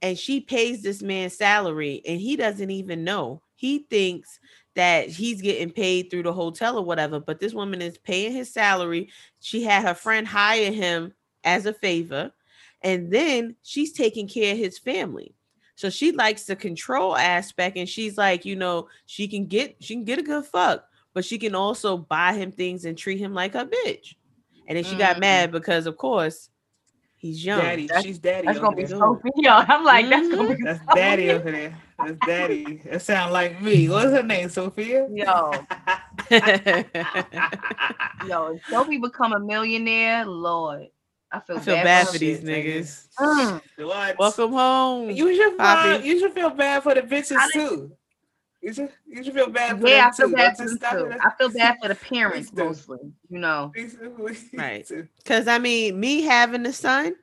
[0.03, 3.43] and she pays this man's salary and he doesn't even know.
[3.55, 4.41] He thinks
[4.75, 8.53] that he's getting paid through the hotel or whatever, but this woman is paying his
[8.53, 9.11] salary.
[9.41, 11.13] She had her friend hire him
[11.45, 12.33] as a favor,
[12.83, 15.35] and then she's taking care of his family.
[15.81, 19.95] So she likes the control aspect, and she's like, you know, she can get she
[19.95, 23.33] can get a good fuck, but she can also buy him things and treat him
[23.33, 24.15] like a bitch.
[24.69, 25.21] And then she got Mhm.
[25.21, 26.51] mad because, of course,
[27.17, 27.61] he's young.
[27.61, 28.49] Daddy, That's- she's daddy.
[28.49, 28.99] That's gonna be there.
[28.99, 29.31] Sophie.
[29.37, 30.95] Yo, I'm like, that's gonna be That's Sophie.
[31.01, 31.75] daddy over there.
[31.99, 32.83] That's daddy.
[32.85, 33.89] That sound like me.
[33.89, 34.51] What's her name?
[34.51, 35.09] Sophia.
[35.11, 35.51] Yo,
[38.27, 40.89] yo, if Sophie become a millionaire, Lord,
[41.33, 42.19] I feel, I feel bad, bad for for her.
[42.19, 43.07] these niggas.
[43.19, 44.17] Mm.
[44.19, 45.11] Welcome home.
[45.11, 45.83] You should Poppy.
[45.89, 47.93] feel, you should feel bad for the bitches too.
[48.63, 50.35] You should you should feel bad for Yeah, I feel too.
[50.35, 51.13] bad for them too.
[51.23, 52.99] I feel bad for the parents mostly.
[53.31, 53.73] You know,
[54.55, 54.91] Right.
[55.25, 57.15] Cause I mean, me having a son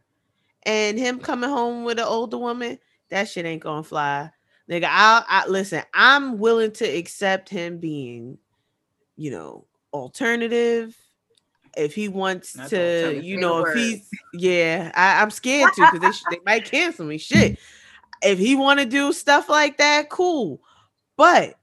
[0.64, 2.80] and him coming home with an older woman,
[3.10, 4.32] that shit ain't gonna fly.
[4.70, 8.38] Nigga, I'll I listen, I'm willing to accept him being,
[9.16, 10.98] you know, alternative.
[11.76, 13.78] If he wants Not to, you know, if word.
[13.78, 17.18] he's yeah, I, I'm scared to because they, they might cancel me.
[17.18, 17.58] Shit.
[18.24, 20.62] If he want to do stuff like that, cool.
[21.18, 21.56] But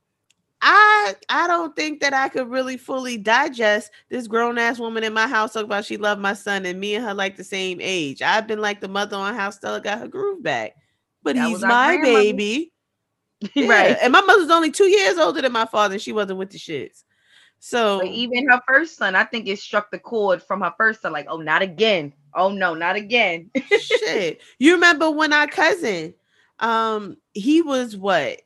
[0.61, 5.13] I I don't think that I could really fully digest this grown ass woman in
[5.13, 7.79] my house talk about she loved my son and me and her like the same
[7.83, 8.23] age.
[8.23, 10.75] I've been like the mother on how Stella got her groove back,
[11.23, 12.25] but That he's my grandmother.
[12.25, 12.73] baby.
[13.55, 13.99] Yeah, right?
[14.01, 16.57] And my mother's only two years older than my father, and she wasn't with the
[16.59, 17.05] shits.
[17.67, 21.01] So But even her first son, I think it struck the chord from her first
[21.01, 21.13] son.
[21.13, 22.13] Like, oh, not again.
[22.35, 23.51] Oh no, not again.
[23.81, 24.43] shit.
[24.59, 26.13] You remember when our cousin,
[26.59, 28.43] um, he was what?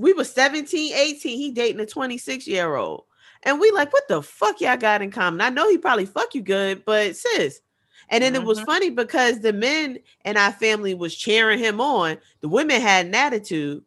[0.00, 1.36] We were 17, 18.
[1.38, 3.04] He dating a 26 year old.
[3.42, 5.42] And we like, what the fuck y'all got in common?
[5.42, 7.60] I know he probably fuck you good, but sis.
[8.08, 8.64] And then it was Mhm.
[8.64, 12.16] funny because the men in our family was cheering him on.
[12.40, 13.84] The women had an attitude.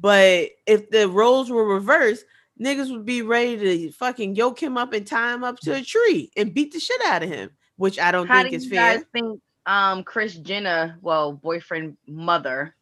[0.00, 2.24] But if the roles were reversed,
[2.60, 5.82] niggas would be ready to fucking yoke him up and tie him up to a
[5.82, 8.64] tree and beat the shit out of him, which I don't How think do is
[8.64, 8.96] you fair.
[8.98, 12.74] guys think um Kris Jenner, well, boyfriend mother,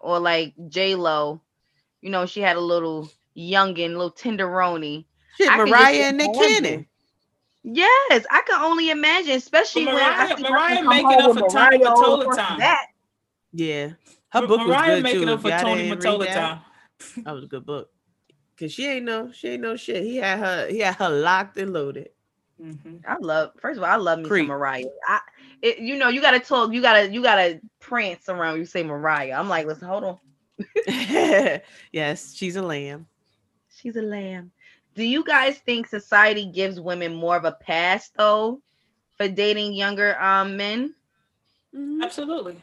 [0.00, 1.40] or like J Lo,
[2.00, 5.04] you know, she had a little youngin, little tenderoni.
[5.38, 6.64] Shit, I Mariah and Nick imagine.
[6.64, 6.86] Cannon.
[7.64, 11.32] Yes, I can only imagine, especially But when I Mariah- see her Mariah making up
[11.38, 12.58] for Tony Mariah all Mottola time.
[12.58, 12.86] That.
[13.52, 13.90] Yeah,
[14.30, 15.28] her Ma- book was good making too.
[15.32, 16.34] up for Y'all Tony didn't read that?
[16.34, 17.24] time.
[17.24, 17.88] That was a good book.
[18.58, 20.02] Cause she ain't no, she ain't no shit.
[20.04, 22.10] He had her, he had her locked and loaded.
[22.62, 23.00] Mhm.
[23.06, 23.52] I love.
[23.60, 24.42] First of all, I love me Creep.
[24.42, 24.84] some Mariah.
[25.08, 25.20] I,
[25.62, 26.72] it, you know, you gotta talk.
[26.72, 28.58] You gotta, you gotta prance around.
[28.58, 29.32] You say Mariah.
[29.32, 30.18] I'm like, listen, hold on.
[31.92, 33.06] yes, she's a lamb.
[33.74, 34.52] She's a lamb.
[34.94, 38.60] Do you guys think society gives women more of a pass though
[39.16, 40.94] for dating younger um men?
[41.74, 42.02] Mhm.
[42.02, 42.62] Absolutely.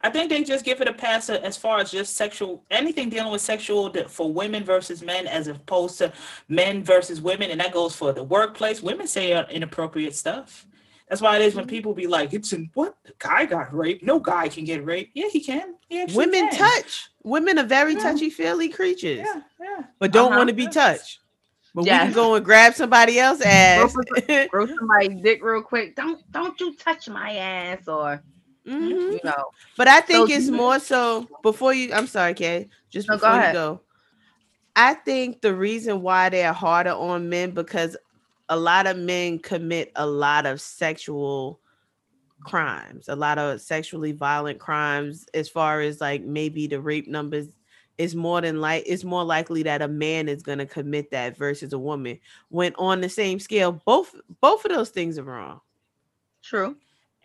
[0.00, 3.32] I think they just give it a pass as far as just sexual anything dealing
[3.32, 6.12] with sexual for women versus men as opposed to
[6.48, 8.80] men versus women, and that goes for the workplace.
[8.80, 10.66] Women say uh, inappropriate stuff.
[11.08, 11.70] That's why it is when Mhm.
[11.70, 14.04] people be like, "It's in what the guy got raped?
[14.04, 15.74] No guy can get raped." Yeah, he can.
[15.88, 16.58] He Women can.
[16.58, 17.08] touch.
[17.24, 18.02] Women are very Yeah.
[18.02, 19.84] touchy feely creatures, Yeah, yeah.
[19.98, 20.38] but don't Uh-huh.
[20.38, 21.20] want to be touched.
[21.74, 23.94] But we can go and grab somebody else's ass.
[24.50, 25.96] Grow somebody's dick real quick.
[25.96, 28.22] Don't don't you touch my ass or
[28.68, 29.12] Mhm.
[29.12, 29.50] you know.
[29.76, 31.92] But I think So it's more so before you.
[31.92, 32.68] I'm sorry, Kay.
[32.90, 33.54] Just No, go before you ahead.
[33.54, 33.80] go,
[34.76, 37.96] I think the reason why they're harder on men because
[38.48, 41.60] a lot of men commit a lot of sexual
[42.44, 45.26] crimes, a lot of sexually violent crimes.
[45.34, 47.48] As far as like maybe the rape numbers
[47.98, 51.36] it's more than like it's more likely that a man is going to commit that
[51.36, 52.18] versus a woman
[52.50, 55.60] when on the same scale both both of those things are wrong
[56.42, 56.76] True.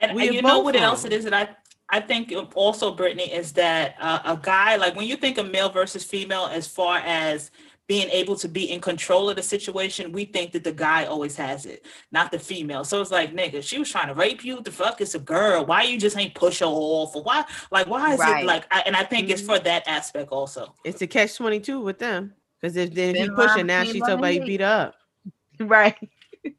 [0.03, 1.49] And, We and you know both what else it is that I
[1.89, 5.69] I think also Brittany is that uh, a guy like when you think of male
[5.69, 7.51] versus female as far as
[7.87, 11.35] being able to be in control of the situation, we think that the guy always
[11.35, 12.85] has it, not the female.
[12.85, 14.61] So it's like, nigga, she was trying to rape you.
[14.61, 15.65] The fuck is a girl?
[15.65, 17.13] Why you just ain't push her off?
[17.13, 17.43] Or why?
[17.71, 18.43] Like, why is Right.
[18.43, 18.65] it like?
[18.71, 19.45] I, and I think it's Mhm.
[19.47, 20.73] for that aspect also.
[20.85, 23.83] it's a catch 22 with them because if then if Been you push her now
[23.83, 24.95] she's love talking about and beat up
[25.59, 26.09] Right.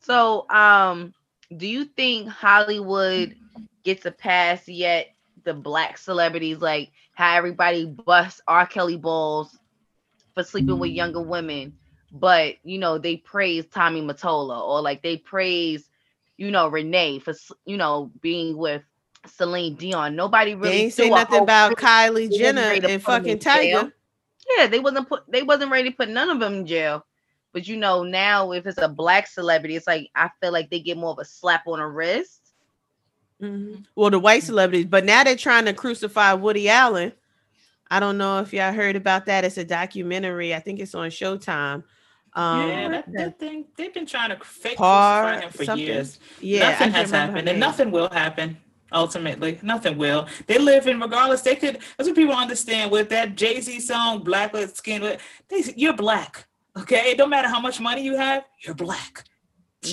[0.00, 1.12] so, um,
[1.54, 3.36] do you think Hollywood
[3.84, 5.08] gets a pass yet?
[5.44, 8.66] The black celebrities, like how everybody busts R.
[8.66, 9.56] Kelly balls
[10.34, 11.72] for sleeping with younger women,
[12.10, 15.88] but you know they praise Tommy Mottola or like they praise,
[16.36, 17.32] you know, Renee for
[17.64, 18.82] you know being with
[19.26, 20.16] Celine Dion.
[20.16, 23.92] Nobody really they ain't say nothing about kylie jenner and fucking Tyga
[24.56, 27.04] Yeah, they wasn't put they wasn't ready to put none of them in jail.
[27.56, 30.78] But you know, now if it's a black celebrity, it's like I feel like they
[30.78, 32.52] get more of a slap on the wrist.
[33.42, 33.86] Mhm.
[33.94, 37.14] Well, the white celebrities, but now they're trying to crucify Woody Allen.
[37.90, 39.46] I don't know if y'all heard about that.
[39.46, 40.54] It's a documentary.
[40.54, 41.82] I think it's on Showtime.
[42.34, 45.64] Um, yeah, yeah, that, that thing they've been trying to fake Par- crucify him for
[45.64, 45.86] something.
[45.86, 46.18] years.
[46.42, 48.58] Yeah, nothing can't has happened, and nothing will happen.
[48.92, 50.28] Ultimately, nothing will.
[50.46, 51.40] They live in regardless.
[51.40, 51.78] They could.
[51.96, 55.16] That's what people understand with that Jay Z song, "Black with Skin."
[55.48, 56.46] They, you're black,
[56.78, 57.10] okay.
[57.10, 58.44] It don't matter how much money you have.
[58.64, 59.24] You're black.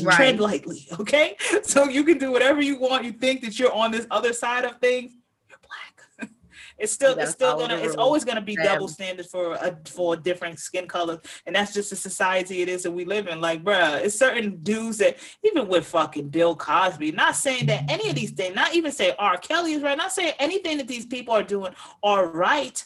[0.02, 0.16] Right.
[0.16, 1.36] Tread lightly, okay.
[1.64, 3.06] So you can do whatever you want.
[3.06, 5.14] You think that you're on this other side of things.
[5.50, 6.30] You're black.
[6.80, 10.60] It's still, it's still gonna, it's always gonna be double standard for a for different
[10.60, 13.40] skin colors, and that's just the society it is that we live in.
[13.40, 18.10] Like, bruh, it's certain dudes that even with fucking Bill Cosby, not saying that any
[18.10, 19.38] of these things, not even say R.
[19.38, 22.84] Kelly is right, not saying anything that these people are doing are right,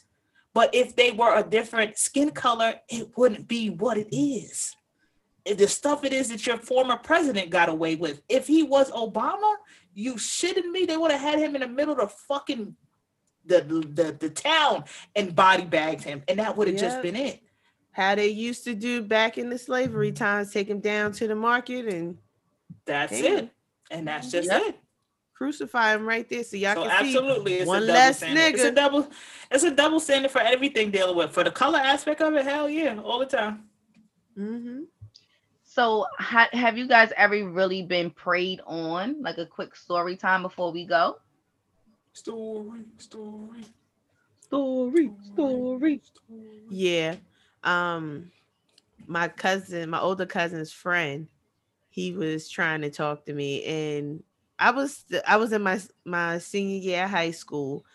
[0.57, 4.75] but if they were a different skin color, it wouldn't be what it is.
[5.45, 8.23] If The stuff it is that your former president got away with.
[8.27, 9.53] If he was Obama,
[9.93, 10.85] you shitting me?
[10.85, 12.75] They would have had him in the middle of the fucking
[13.45, 13.59] the
[13.93, 14.85] the, the town
[15.15, 17.39] and body bagged him, and that would have just been it.
[17.91, 21.35] How they used to do back in the slavery times, take him down to the
[21.35, 22.17] market and
[22.87, 23.37] That's Damn.
[23.37, 23.49] it,
[23.91, 24.61] and that's just Yep.
[24.65, 24.79] it.
[25.37, 28.17] Crucify him right there, so y'all So can see absolutely, it's one a double less
[28.17, 28.55] standard.
[28.55, 29.09] It's a double,
[29.51, 31.31] it's a double standard for everything dealing with.
[31.31, 33.69] For the color aspect of it, hell yeah, all the time.
[34.37, 34.85] Mhm.
[35.63, 39.21] So ha- have you guys ever really been preyed on?
[39.21, 41.19] Like a quick story time before we go?
[42.13, 43.63] Story, story,
[44.41, 46.01] Story, story.
[46.69, 47.15] Yeah.
[47.63, 48.31] Um
[49.05, 51.27] my cousin, my older cousin's friend,
[51.89, 54.23] he was trying to talk to me and
[54.59, 57.85] I was I was in my my senior year of high school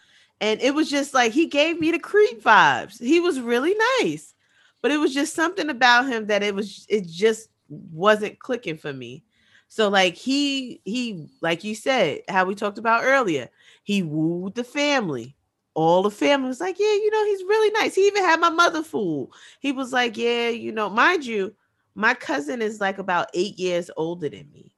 [0.40, 3.00] and it was just like he gave me the creep vibes.
[3.00, 4.34] He was really nice.
[4.80, 8.92] But it was just something about him that it was it just wasn't clicking for
[8.92, 9.24] me.
[9.68, 13.48] So like he he like you said, how we talked about earlier,
[13.84, 15.36] he wooed the family
[15.74, 17.94] all the family was like, yeah, you know, he's really nice.
[17.94, 19.34] He even had my mother fooled.
[19.60, 21.54] He was like, yeah, you know, mind you,
[21.94, 24.72] my cousin is like about eight years older than me.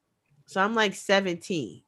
[0.47, 1.83] So I'm like 17.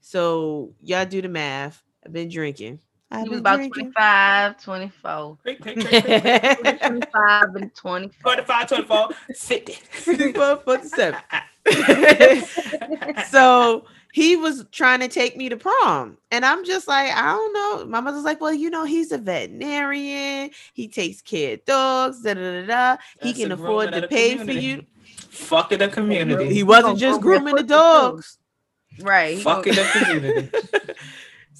[0.00, 1.82] So y'all do the math.
[2.04, 2.80] I've been drinking.
[3.10, 3.92] I've He was about drinking.
[3.92, 5.38] 25, 24.
[5.42, 6.80] Quick, quick, quick, quick, quick, quick.
[6.80, 8.34] 25 and 24.
[8.34, 9.72] 25, 24, 50.
[10.64, 11.20] 47.
[13.28, 16.16] so he was trying to take me to prom.
[16.30, 17.84] And I'm just like, I don't know.
[17.86, 20.50] My mother's like, well, you know, he's a veterinarian.
[20.72, 22.22] He takes care of dogs.
[22.22, 22.96] Da, da, da, da.
[23.22, 24.84] He can afford to of the pay for you.
[25.18, 26.52] Fucking the community.
[26.52, 28.38] He wasn't gonna just groom grooming the dogs.
[29.00, 29.36] Right.
[29.36, 30.50] he Fucking the community.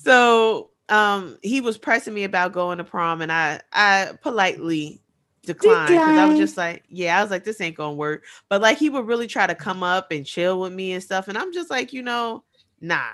[0.08, 5.02] So um he was pressing me about going to prom and I I politely
[5.44, 8.24] declined because I was just like, yeah, I was like, this ain't gonna work.
[8.48, 11.28] But like he would really try to come up and chill with me and stuff.
[11.28, 12.44] And I'm just like, you know,
[12.80, 13.10] nah.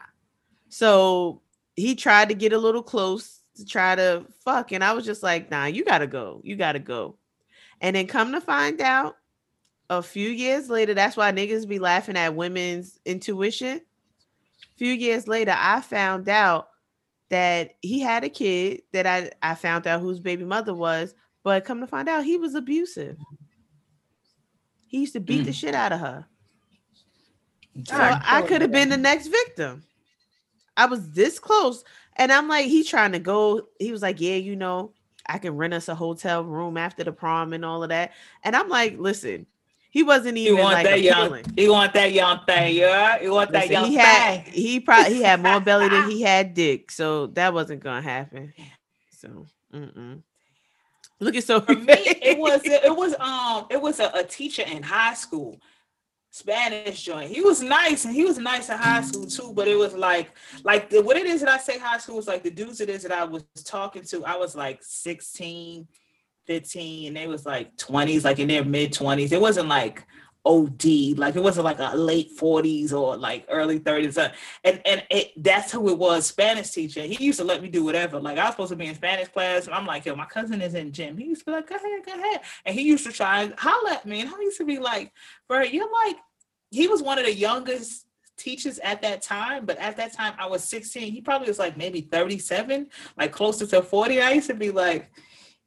[0.69, 1.41] So
[1.75, 4.73] he tried to get a little close to try to fuck.
[4.73, 6.41] And I was just like, nah, you gotta go.
[6.45, 7.17] You gotta go.
[7.81, 9.17] And then come to find out
[9.91, 13.77] a few years later, that's why niggas be laughing at women's intuition.
[13.79, 16.69] A few years later, I found out
[17.31, 21.65] that he had a kid that I, I found out whose baby mother was, but
[21.65, 23.17] come to find out he was abusive.
[24.89, 25.55] He used to beat the Mm.
[25.55, 26.27] shit out of her.
[27.87, 29.85] So God, I could have been the next victim.
[30.77, 31.85] I was this close.
[32.17, 33.69] And I'm like, he trying to go.
[33.79, 34.93] He was like, Yeah, you know,
[35.27, 38.13] I can rent us a hotel room after the prom and all of that.
[38.43, 39.47] And I'm like, listen,
[39.95, 43.17] he wasn't even want like that young, you want that young thing, yeah?
[43.21, 44.53] He want that Listen, young he had thing.
[44.53, 48.53] he probably he had more belly than he had dick, so that wasn't gonna happen.
[49.13, 50.21] So mm-mm.
[51.21, 54.63] Look at so For me, it was it was um it was a, a teacher
[54.63, 55.61] in high school,
[56.33, 57.31] Spanish joint.
[57.31, 60.33] He was nice and he was nice in high school too, but it was like
[60.65, 62.89] like the, what it is that I say high school was like the dudes it
[62.89, 64.25] is that I was talking to.
[64.25, 65.87] I was like 16,
[66.47, 69.33] 15, and they was like 20s, like in their mid 20s.
[69.33, 70.07] It wasn't like
[70.47, 74.19] OD, like it wasn't like a late 40s or like early 30s.
[74.19, 74.33] Uh,
[74.63, 77.03] And and it, that's who it was, Spanish teacher.
[77.03, 78.21] He used to let me do whatever.
[78.21, 80.61] Like I was supposed to be in Spanish class, and I'm like, yo, my cousin
[80.61, 81.17] is in gym.
[81.17, 82.41] He used to be like, go ahead, go ahead.
[82.67, 84.21] And he used to try and holler at me.
[84.21, 85.13] And I used to be like,
[85.49, 86.17] bro, you're like,
[86.71, 90.47] he was one of the youngest teachers at that time, but at that time I
[90.47, 91.13] was 16.
[91.13, 94.21] He probably was like maybe 37, like closer to 40.
[94.21, 95.11] I used to be like,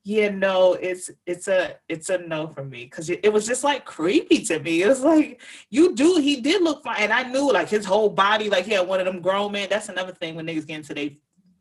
[0.08, 3.66] yeah, no, it's it's a it's a no for me because it, it was just
[3.66, 4.82] like creepy to me.
[4.82, 8.08] It was like you do he did look fine, and I knew like his whole
[8.10, 9.68] body, like he had one of them grown men.
[9.70, 11.10] That's another thing when niggas get into their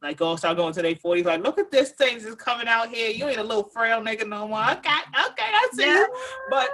[0.00, 2.88] like go start going to their 40s, like look at this thing just coming out
[2.88, 3.10] here.
[3.10, 4.62] You ain't a little frail nigga no more.
[4.62, 4.90] Okay,
[5.28, 6.06] okay, I see you.
[6.48, 6.68] But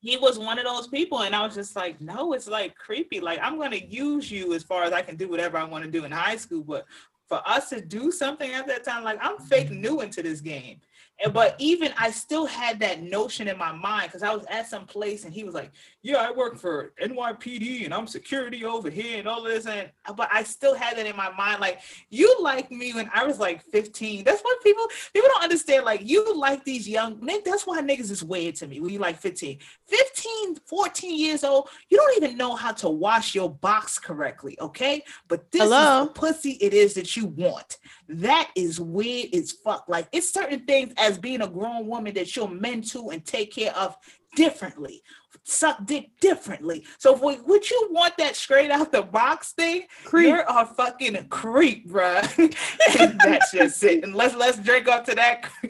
[0.00, 3.18] he was one of those people and i was just like no it's like creepy
[3.18, 5.82] like i'm going to use you as far as i can do whatever i want
[5.82, 6.84] to do in high school but
[7.28, 9.80] for us to do something at that time like i'm fake mm-hmm.
[9.80, 10.80] new into this game.
[11.22, 14.68] And but even i still had that notion in my mind because i was at
[14.68, 15.70] some place and he was like
[16.06, 20.28] yeah i work for nypd and i'm security over here and all this and but
[20.32, 21.80] i still had that in my mind like
[22.10, 26.00] you like me when i was like 15 that's what people people don't understand like
[26.04, 29.18] you like these young niggas that's why niggas is weird to me when you like
[29.18, 34.56] 15 15 14 years old you don't even know how to wash your box correctly
[34.60, 35.02] okay?
[35.28, 36.02] But this Hello?
[36.02, 37.78] is the pussy it is that you want.
[38.08, 39.84] That is weird as fuck.
[39.88, 43.54] Like it's certain things as being a grown woman that you're meant to and take
[43.54, 43.96] care of
[44.34, 45.02] differently
[45.48, 49.84] suck dick differently so if we, would you want that straight out the box thing
[50.04, 50.28] Creep.
[50.28, 52.26] you're a fucking creep bruh
[53.00, 55.42] and that's just it and let's let's drink up to that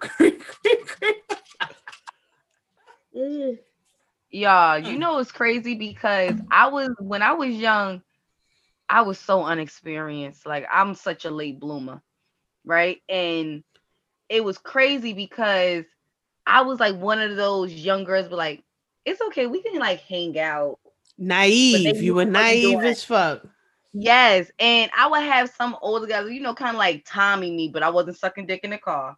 [0.00, 1.32] creep, creep, creep.
[3.18, 3.58] Mm.
[4.30, 4.98] Y'all, you mm.
[4.98, 8.02] know it's crazy because I was when I was young,
[8.88, 10.46] I was so unexperienced.
[10.46, 12.02] Like I'm such a late bloomer,
[12.64, 13.00] right?
[13.08, 13.64] And
[14.28, 15.84] it was crazy because
[16.46, 18.62] I was like one of those young girls, but like,
[19.08, 20.78] it's okay, we can like hang out.
[21.18, 22.02] naive.
[22.02, 23.46] You were knew what to do naive as fuck.
[23.92, 27.68] Yes, and I would have some older guys, you know, kind of like Tommy me,
[27.68, 29.16] but I wasn't sucking dick in the car.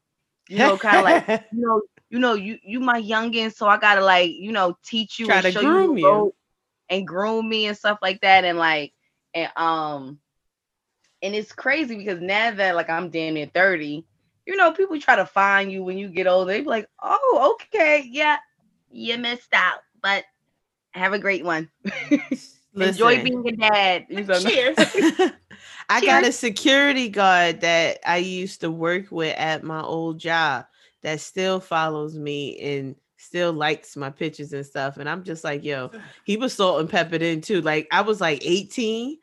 [0.48, 3.78] You know, kind of like you know, you know, you you my youngin, so I
[3.78, 6.34] gotta like, you know, teach you Try and show groom the you.
[6.88, 8.44] and groom me and stuff like that.
[8.44, 8.92] And like
[9.34, 10.18] and um
[11.22, 14.04] and it's crazy because now that like I'm damn near 30,
[14.46, 16.52] you know, people try to find you when you get older.
[16.52, 18.38] They be like, oh, okay, yeah,
[18.90, 20.24] you missed out, but
[20.92, 21.70] have a great one.
[22.74, 24.06] Enjoy being a dad.
[24.08, 24.76] Cheers
[25.88, 30.66] I got a security guard that I used to work with at my old job
[31.02, 34.98] that still follows me and still likes my pictures and stuff.
[34.98, 35.90] And I'm just like, yo,
[36.24, 37.60] he was salt and peppered in too.
[37.60, 39.18] Like I was like 18,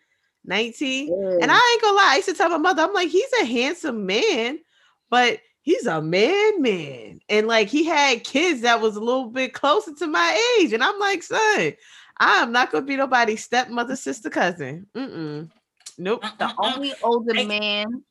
[0.45, 1.39] 19.
[1.41, 3.45] And I ain't gonna lie, I used to tell my mother, I'm like, he's a
[3.45, 4.59] handsome man,
[5.09, 7.20] but he's a man, man.
[7.28, 10.72] And like he had kids that was a little bit closer to my age.
[10.72, 11.74] And I'm like, son,
[12.18, 14.88] I'm not gonna be nobody's stepmother, sister, cousin.
[14.95, 15.51] Mm-mm.
[15.97, 16.24] Nope.
[16.39, 18.01] the only older man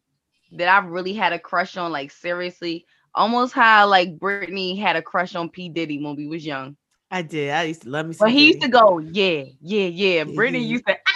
[0.52, 2.84] that I really had a crush on, like seriously,
[3.14, 5.70] almost how like Brittany had a crush on P.
[5.70, 6.76] Diddy when we was young.
[7.11, 7.52] I did.
[7.52, 8.16] I used to love me.
[8.18, 10.24] But he used to go, yeah, yeah, yeah.
[10.24, 10.98] Brittany used to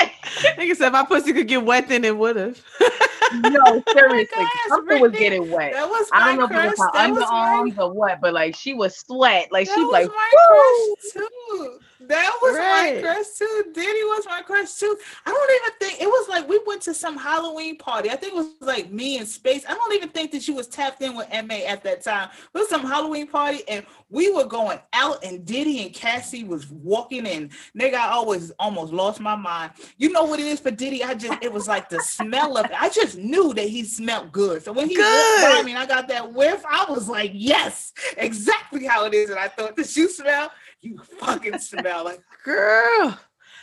[0.00, 0.10] ah!
[0.56, 2.62] Nigga said my pussy could get wet, then it would have.
[3.34, 5.72] no, oh seriously, gosh, something was getting wet.
[5.72, 7.92] that was I don't know if crush it was her that was my underarms or
[7.92, 9.50] what, but like she was sweat.
[9.52, 11.78] Like That she was like, my too.
[12.08, 12.96] That was Right.
[12.96, 13.64] my crush too.
[13.74, 14.96] Diddy was my crush too.
[15.26, 18.10] I don't even think it was like we went to some Halloween party.
[18.10, 19.64] I think it was like me and Space.
[19.68, 22.30] I don't even think that she was tapped in with MA at that time.
[22.54, 26.68] It was some Halloween party and we were going out and Diddy and Cassie was
[26.70, 27.50] walking in.
[27.78, 29.72] Nigga, I always almost lost my mind.
[29.98, 31.04] You know what it is for Diddy?
[31.04, 32.72] I just it was like the smell of it.
[32.80, 34.64] I just knew that he smelled good.
[34.64, 35.66] So when he walked by Good.
[35.66, 39.30] me and I got that whiff, I was like, yes, exactly how it is.
[39.30, 40.50] And I thought, did you smell?
[40.80, 43.18] You fucking smell like Girl,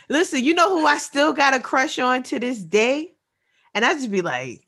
[0.08, 3.14] listen, you know who I still got a crush on to this day?
[3.74, 4.66] And I just be like,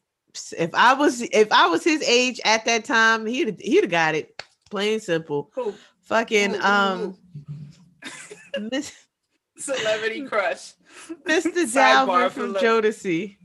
[0.57, 4.15] if I was if I was his age at that time, he'd he'd have got
[4.15, 4.43] it.
[4.71, 5.51] Plain simple.
[5.55, 5.75] who?
[6.03, 7.19] Fucking ooh, um
[8.71, 8.93] Miss-
[9.59, 10.75] Celebrity crush.
[11.27, 11.53] Mr.
[11.75, 12.55] Dalvin from.
[12.55, 13.37] Jodeci.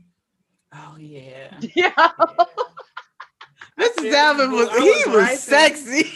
[0.72, 1.58] Oh yeah.
[1.74, 1.90] yeah.
[3.78, 3.94] Mr.
[3.96, 6.12] feel Dalvin you, was he was was sexy.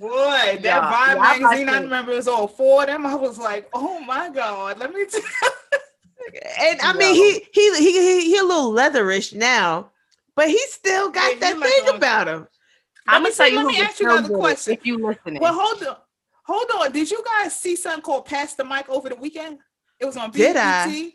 [0.00, 1.84] Boy, that Yeah, Vibe yeah, magazine, I like it.
[1.84, 3.04] remember it was all four of them.
[3.04, 5.20] I was like, oh my God, let me tell
[6.58, 9.90] And I mean, he he he he, he a little leatherish now,
[10.36, 12.48] but he still got Yeah, that he like thing about him.
[13.08, 14.72] I'm gonna tell you let me can ask you still another question.
[14.74, 15.42] if you listening.
[15.42, 15.96] Well, hold on.
[16.46, 16.92] Hold on.
[16.92, 19.58] Did you guys see something called Pass the Mic over the weekend?
[19.98, 20.36] It was on BET.
[20.54, 21.12] Did I?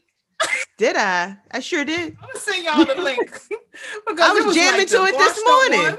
[0.77, 1.37] Did I?
[1.51, 2.17] I sure did.
[2.21, 3.31] I'm gonna send y'all the link.
[4.07, 5.79] because I was it jamming like to it this morning.
[5.85, 5.97] one.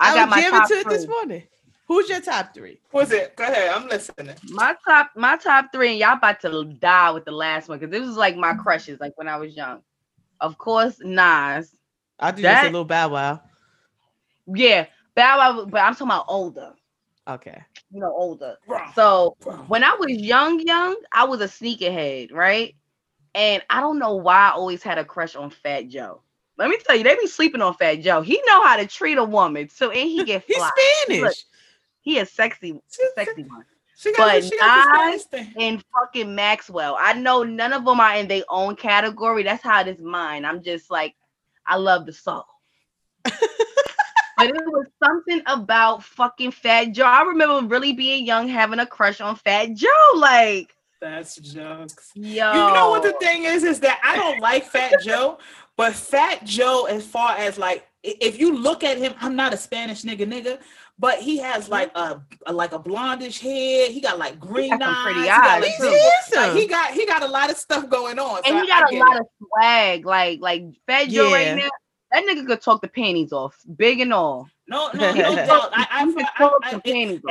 [0.00, 1.42] I got was my jamming top to it this morning.
[1.90, 2.78] Who's your top three?
[2.92, 3.34] Who's it?
[3.34, 3.68] Go ahead.
[3.68, 4.36] I'm listening.
[4.50, 7.90] My top, my top three, and y'all about to die with the last one because
[7.90, 9.82] this was like my crushes, like when I was young.
[10.40, 11.74] Of course, Nas.
[12.20, 13.40] I'll do just That- a little bow wow.
[14.46, 14.86] Yeah,
[15.16, 16.74] Bow Wow, but I'm talking about older.
[17.26, 17.60] Okay.
[17.90, 18.56] You know, older.
[18.94, 19.36] So
[19.66, 22.76] when I was young, young, I was a sneakerhead, right?
[23.34, 26.22] And I don't know why I always had a crush on Fat Joe.
[26.56, 28.20] Let me tell you, they be sleeping on Fat Joe.
[28.20, 30.70] He know how to treat a woman, so and he get He's fly.
[31.04, 31.22] Spanish.
[31.22, 31.36] Look.
[32.02, 32.80] He a sexy,
[33.14, 33.64] sexy one.
[34.00, 35.26] She got, but Nas
[35.58, 36.96] And fucking Maxwell.
[36.98, 39.42] I know none of them are in their own category.
[39.42, 40.46] That's how it is mine.
[40.46, 41.14] I'm just like,
[41.66, 42.46] I love the soul.
[43.24, 43.34] but
[44.38, 47.04] it was something about fucking Fat Joe.
[47.04, 49.88] I remember really being young, having a crush on Fat Joe.
[50.16, 52.10] Like, That's jokes.
[52.14, 53.64] yo, You know what the thing is?
[53.64, 55.38] Is that I don't like Fat Joe,
[55.76, 59.58] but Fat Joe, as far as like, if you look at him, I'm not a
[59.58, 60.58] Spanish nigga, nigga,
[61.00, 63.90] but he has like a, a- like a blondish head.
[63.90, 65.24] He got like green got some pretty eyes.
[65.24, 66.00] He got, eyes, like, He's like,
[66.36, 66.56] handsome.
[66.56, 68.42] he got he got a lot of stuff going on.
[68.44, 69.20] so and he I- I got a lot it.
[69.22, 70.06] of swag.
[70.06, 71.68] Like, like Fat Joe right now.
[72.12, 74.48] That nigga could talk the panties off, big and all.
[74.70, 75.70] No no no He doubt.
[75.74, 76.80] I, I, He could I, I, I-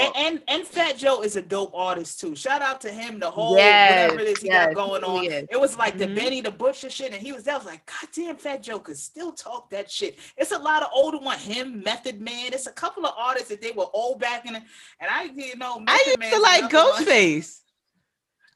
[0.03, 2.35] and, and and Fat Joe is a dope artist too.
[2.35, 3.19] Shout out to him.
[3.19, 5.25] The whole Yes, whatever it is he yes, got going on.
[5.25, 5.47] is.
[5.49, 6.15] It was like the Mhm.
[6.15, 7.55] Benny the Butcher shit, and he was there.
[7.55, 10.19] I was like, God damn, Fat Joe could still talk that shit.
[10.37, 11.39] It's a lot of older one.
[11.39, 12.53] Him, Method Man.
[12.53, 14.59] It's a couple of artists that they were old back in, the,
[14.99, 17.05] and I you know Method I used Man's to like another one.
[17.05, 17.59] Ghostface.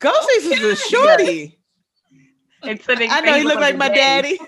[0.01, 0.75] Ghostface was a Okay.
[0.75, 1.59] shorty.
[2.63, 4.37] Until they I know he looked like his my daddy.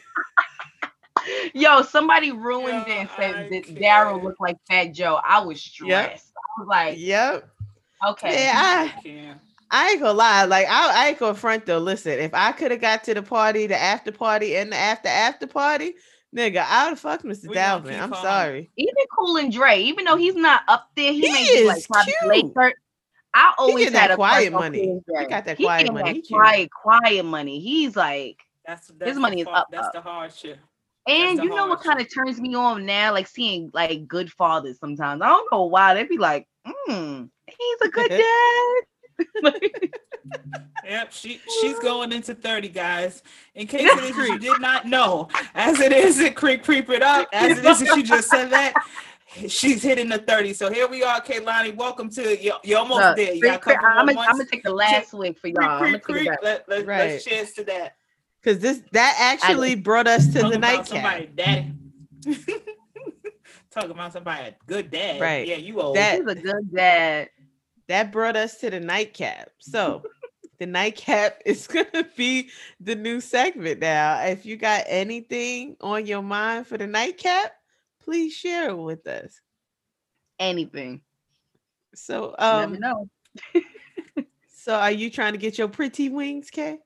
[1.54, 3.64] Yo, somebody ruined Yo, it and said that.
[3.82, 5.20] Daryl looked like Fat Joe.
[5.28, 6.32] I was stressed.
[6.36, 7.50] I was like, Yep.
[8.08, 8.46] okay.
[8.46, 9.40] Yeah, I I, can't.
[9.72, 10.46] I ain't gonna lie.
[10.46, 11.80] Like I, I ain't gonna front though.
[11.80, 15.10] Listen, if I could have got to the party, the after party, and the after
[15.10, 15.96] after party,
[16.36, 17.48] nigga, I would have fucked Mr.
[17.50, 18.02] We gonna Dalvin.
[18.02, 18.22] I'm on.
[18.22, 18.72] sorry.
[18.78, 21.78] Even Cool and Dre, even though he's not up there, he, He may be like
[21.78, 22.30] is cute.
[22.30, 22.74] late third.
[23.34, 24.80] I always getting had that a quiet money.
[24.80, 26.10] Cool He got that He quiet getting money.
[26.14, 26.40] He That cute.
[26.40, 27.60] quiet, quiet money.
[27.60, 29.94] He's like, That's that's money the is fa- up, That's up.
[29.94, 30.58] the hard shit.
[31.08, 34.80] And you know what kind of turns me on now, like seeing like good fathers.
[34.80, 36.48] Sometimes I don't know why They'd be like,
[36.88, 38.10] mm, he's a good
[39.60, 39.72] dad.
[40.84, 43.24] Yep, she she's going into 30, guys.
[43.56, 47.02] In case it is you did not know, as it is at Creek Creep It
[47.02, 48.74] Up, as it is that she just said that,
[49.48, 50.54] she's hitting the 30.
[50.54, 51.76] So here we are, Kaylani.
[51.76, 52.54] Welcome to you.
[52.64, 53.34] You're almost Look, there.
[53.34, 55.64] You got a couple I'm more gonna take the last swig for y'all.
[55.64, 56.40] I'm gonna Creep, take creep, creep.
[56.44, 57.12] Let, let, Right.
[57.12, 57.96] Let's cheers to that.
[58.46, 61.36] Cause this that actually brought us to Talk the about somebody, nightcap.
[61.36, 62.46] daddy.
[63.72, 65.20] Talk about somebody, a good dad.
[65.20, 65.48] Right.
[65.48, 65.96] Yeah, you old.
[65.96, 67.30] That- He's a good dad.
[67.88, 69.50] That brought us to the nightcap.
[69.60, 70.04] So
[70.60, 74.22] the nightcap is gonna be the new segment now.
[74.26, 77.52] If you got anything on your mind for the nightcap,
[78.04, 79.42] please share it with us.
[80.40, 81.02] Anything.
[81.96, 83.10] So You um never know.
[84.56, 86.78] so are you trying to get your pretty wings, Kay?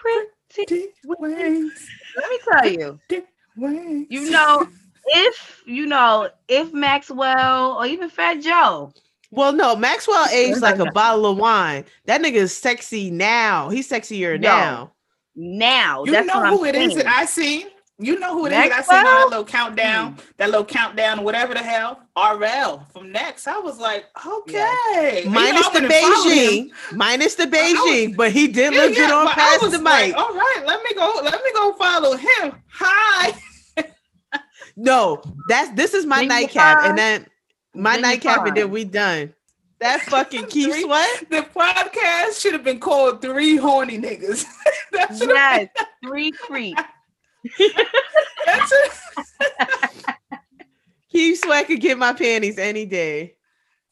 [0.00, 0.88] Pretty.
[1.04, 3.00] Wings, Let me tell you.
[3.56, 4.06] wings.
[4.10, 4.66] You know,
[5.06, 8.92] if you know, if Maxwell or even Fat Joe,
[9.30, 11.84] Well, no, Maxwell aged like a bottle of wine.
[12.06, 13.68] That nigga is sexy now.
[13.68, 14.48] He's sexier No.
[14.48, 14.92] now.
[15.36, 17.04] now You that's know what who I'm it is saying.
[17.04, 17.66] that I seen?
[18.02, 19.04] You know who it is that I seen on Maxwell?
[19.04, 19.20] Hmm.
[19.20, 22.00] that little countdown, that little countdown, whatever the hell.
[22.16, 23.46] RL from Next.
[23.46, 25.20] I was like, okay.
[25.20, 26.30] You know, Minus I'm the gonna follow.
[26.30, 29.62] Beijing, minus the I was- Beijing, but he did Yeah, look good yeah, on past
[29.62, 30.16] was the like, mic.
[30.16, 31.20] All right, let me go.
[31.22, 32.54] Let me go follow him.
[32.72, 33.34] Hi.
[34.76, 37.26] No, that's this is my Then you nightcap, and then
[37.74, 39.34] my then you nightcap, and then we done.
[39.80, 41.28] That fucking Keith Three- Sweat.
[41.30, 44.46] The podcast should have been called Three Horny Niggas.
[44.92, 46.78] that should have yes, three creep.
[47.58, 50.14] That should-
[51.10, 53.34] Keith Sweat could get my panties any day.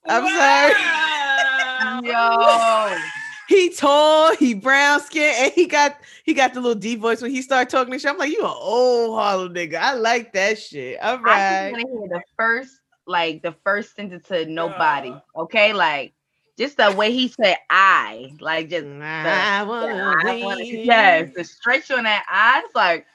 [0.07, 2.07] I'm sorry.
[2.09, 2.97] Yo,
[3.49, 7.31] He tall, he brown skin, and he got he got the little D voice when
[7.31, 8.11] he started talking to shit.
[8.11, 9.77] I'm like, you an old Harlem nigga.
[9.77, 11.01] I like that shit.
[11.01, 11.71] All I right.
[11.71, 15.09] just want to hear the first, like the first sentence to nobody.
[15.09, 15.21] Yeah.
[15.37, 16.13] Okay, like
[16.59, 21.91] just the way he said "I," like just I wanna I wanna- yes, the stretch
[21.91, 22.63] on that eye.
[22.67, 23.07] It's like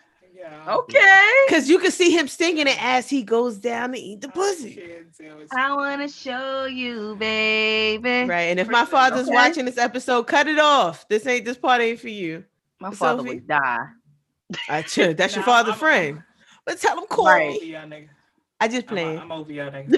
[0.43, 0.75] Yeah.
[0.75, 4.27] okay, Cause you can see him singing it as he goes down to eat the
[4.27, 4.75] pussy.
[4.75, 8.25] Kids, it was- I want to show you, baby.
[8.29, 8.49] Right.
[8.49, 9.33] And if my father's okay.
[9.35, 11.07] watching this episode, cut it off.
[11.07, 12.43] This ain't this part ain't for you.
[12.81, 13.35] My father Sophie?
[13.35, 13.85] would die.
[14.69, 15.15] I should.
[15.15, 16.23] That's your Nah, father I'm- friend.
[16.65, 17.61] But tell him call Right.
[17.61, 17.75] me.
[18.59, 18.97] I just I'm.
[18.97, 19.97] I'm over y'all niggas.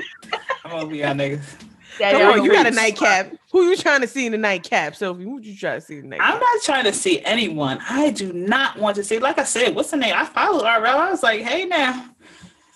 [0.64, 1.44] I'm over y'all niggas.
[2.00, 2.76] That Come on, you got a Reese.
[2.76, 3.34] nightcap.
[3.52, 5.24] Who you trying to see in the nightcap, Sophie?
[5.24, 7.80] Who you trying to see in the I'm not trying to see anyone.
[7.88, 9.20] I do not want to see.
[9.20, 10.14] Like I said, what's the name?
[10.16, 10.88] I followed RL.
[10.98, 12.10] I was like, hey now.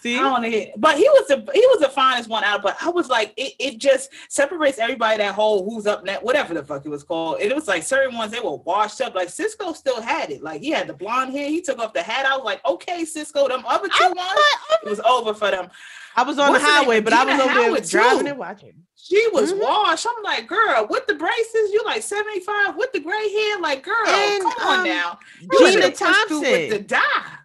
[0.01, 0.71] See, I want to hit.
[0.77, 2.61] But he was the he was the finest one out.
[2.61, 6.53] But I was like, it, it just separates everybody that whole who's up net, whatever
[6.53, 7.41] the fuck it was called.
[7.41, 9.13] It was like certain ones they were washed up.
[9.13, 10.41] Like Sisqó still had it.
[10.41, 11.49] Like he had the blonde hair.
[11.49, 12.25] He took off the hat.
[12.25, 13.49] I was like, okay, Sisqó.
[13.49, 14.39] Them other two ones,
[14.83, 15.69] it was over for them.
[16.15, 18.27] I was on What's the highway, but I was over there driving too.
[18.29, 18.73] and watching.
[18.95, 19.61] She was Mhm.
[19.61, 20.05] washed.
[20.09, 23.59] I'm like, girl, with the braces, you like 75 with the gray hair.
[23.59, 25.19] Like, girl, And, come on um, now.
[25.41, 26.85] You Gina through with the Thompson.
[26.87, 27.37] dye.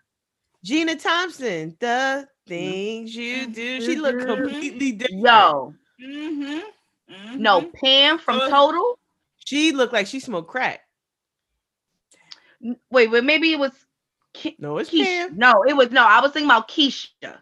[0.64, 3.80] Gina Thompson, the things you do.
[3.80, 4.26] She looked Mhm.
[4.26, 5.24] completely different.
[5.24, 7.40] Yo, Mm-hmm.
[7.42, 8.99] no, Pam from Uh, Total.
[9.45, 10.80] She looked like she smoked crack.
[12.64, 13.72] N- Wait, wait, maybe it was
[14.34, 15.05] Ke- No, it's Keisha.
[15.28, 15.38] Pam.
[15.38, 16.03] No, it was no.
[16.05, 17.38] I was thinking about Keisha.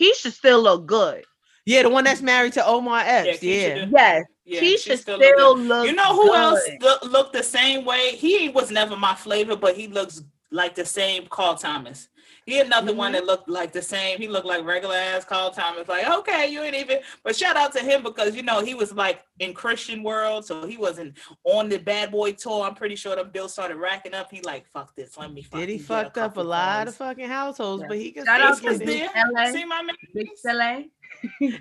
[0.00, 1.24] Keisha still look good.
[1.64, 3.38] Yeah, the one that's married to Omar Epps.
[3.40, 3.86] Keisha Yeah.
[3.90, 5.90] Yes, Yeah, Keisha still still, look looks.
[5.90, 6.82] You know who else good.
[6.82, 8.14] look, looked the same way?
[8.14, 12.08] He was never my flavor, but he looks like the same Carl Thomas.
[12.46, 13.14] He another one Mhm.
[13.16, 14.18] that looked like the same.
[14.18, 15.88] He looked like regular ass Carl Thomas.
[15.88, 17.00] Like, okay, you ain't even.
[17.24, 20.64] But shout out to him because you know he was like in Christian world, so
[20.64, 22.64] he wasn't on the bad boy tour.
[22.64, 24.30] I'm pretty sure the bill started racking up.
[24.30, 25.18] He like, fuck this.
[25.18, 25.44] Let me.
[25.52, 27.88] Did he fucked up a couple lot of fucking households, Yeah.
[27.88, 29.96] but he could Shout still out to was get Big LA, See my man.
[30.14, 30.82] Big LA,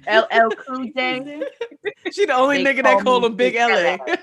[0.08, 1.42] LL Cool J,
[2.12, 4.16] She the only They nigga that call call me him Big Big LA.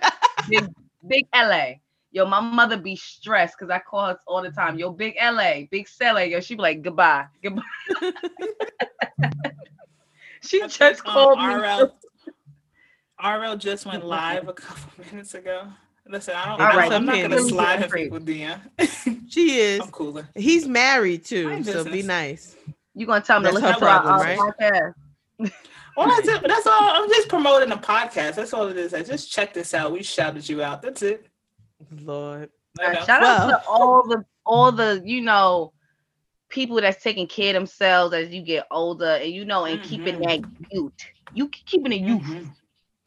[0.49, 0.69] Big
[1.09, 1.73] Big LA.
[2.13, 4.79] Yo, my mother be stressed because I call her all the time.
[4.79, 6.25] Yo, Big LA, Big Sele.
[6.25, 7.63] Yo, she be like goodbye, goodbye.
[10.43, 11.47] she I just think, um, called me.
[11.47, 11.97] RL,
[13.25, 15.69] RL just went live a couple minutes ago.
[16.07, 16.61] Listen, I don't.
[16.61, 18.11] All I right, I'm not gonna slide in crazy.
[18.11, 19.31] people DM.
[19.31, 19.81] she is.
[19.81, 20.29] I'm cooler.
[20.35, 22.57] He's married too, Mind so be nice.
[22.95, 24.39] You gonna tell me to That's listen her to problem, our right?
[24.39, 24.95] podcast?
[25.95, 26.43] Well, that's it.
[26.49, 26.79] That's all.
[26.81, 28.37] I'm just promoting the podcast.
[28.37, 28.95] That's all it is.
[28.95, 29.93] I just check this out.
[29.93, 30.81] We shouted you out.
[30.81, 31.27] That's it.
[32.01, 32.51] Lord.
[32.83, 35.73] Uh, shout Well- out to all the all the you know
[36.49, 40.17] people that's taking care of themselves as you get older and you know and keeping
[40.17, 40.43] Mhm.
[40.43, 40.93] that youth.
[41.33, 42.23] You keeping it youth.
[42.23, 42.51] Mhm.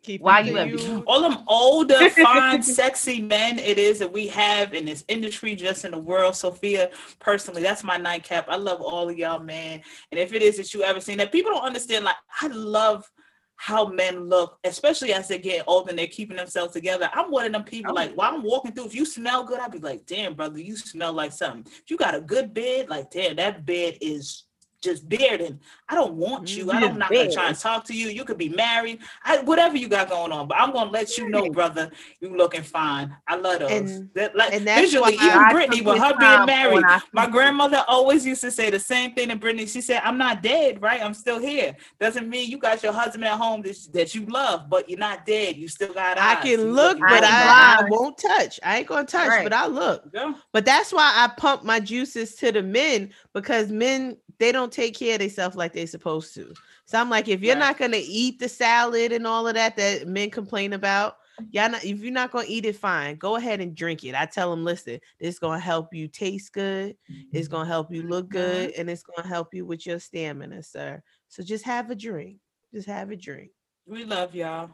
[0.02, 1.04] Keep Why it you to have- you.
[1.08, 5.84] All them older, fine, sexy men it is that we have in this industry, just
[5.84, 6.36] in the world.
[6.36, 8.46] Sophia, personally, that's my nightcap.
[8.48, 9.82] I love all of y'all, man.
[10.12, 12.06] And if it is that you ever seen that, people don't understand.
[12.06, 13.10] Like, I love
[13.58, 17.10] how men look, especially as they get older and they're keeping themselves together.
[17.14, 17.92] I'm one of them people.
[17.92, 17.96] Oh.
[17.96, 20.76] Like while I'm walking through, if you smell good, I'd be like, "Damn, brother, you
[20.76, 24.44] smell like something." If you got a good bed, like, damn, that bed is
[24.86, 25.60] just bearding.
[25.90, 26.72] I don't want you.
[26.72, 28.08] I am not gonna try and talk to you.
[28.08, 29.00] You could be married.
[29.24, 32.64] I, whatever you got going on, but I'm gonna let you know, brother, you looking
[32.64, 33.16] fine.
[33.28, 33.72] I love those.
[33.72, 37.28] And- that, like and that's visually, why even I Brittany, with her being married, my
[37.28, 39.66] grandmother always used to say the same thing to Brittany.
[39.66, 41.02] She said, I'm not dead, right?
[41.02, 41.76] I'm still here.
[42.00, 45.26] Doesn't mean you got your husband at home that, that you love, but you're not
[45.26, 45.58] dead.
[45.58, 46.38] You still got eyes.
[46.38, 47.28] I can You look, but I.
[47.28, 48.60] I, I won't touch.
[48.64, 49.44] I ain't gonna touch, Right.
[49.44, 50.12] but I look.
[50.14, 50.36] Go.
[50.52, 54.96] But that's why I pump my juices to the men because men they don't take
[54.96, 56.54] care of themselves like they're supposed to.
[56.86, 57.60] So I'm like, if you're Right.
[57.60, 61.18] not gonna eat the salad and all of that that men complain about,
[61.50, 63.16] yeah, not, if you're not gonna eat it, fine.
[63.18, 64.16] Go ahead and drink it.
[64.16, 66.96] I tell them, listen, this gonna help you taste good.
[67.34, 71.02] It's gonna help you look good, and it's gonna help you with your stamina, sir.
[71.28, 72.38] So just have a drink.
[72.74, 73.52] Just have a drink.
[73.86, 74.72] We love y'all.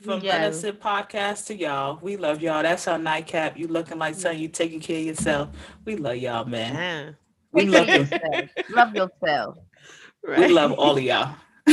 [0.00, 0.20] From.
[0.20, 1.98] Let Us Sip podcast to y'all.
[2.00, 2.62] We love y'all.
[2.62, 3.58] That's our nightcap.
[3.58, 5.50] You looking like something you taking care of yourself.
[5.84, 7.14] We love y'all, man.
[7.14, 7.14] Ah,
[7.52, 7.94] We love love you.
[8.00, 8.50] yourself.
[8.70, 9.58] love yourself.
[10.26, 11.34] We love all of y'all.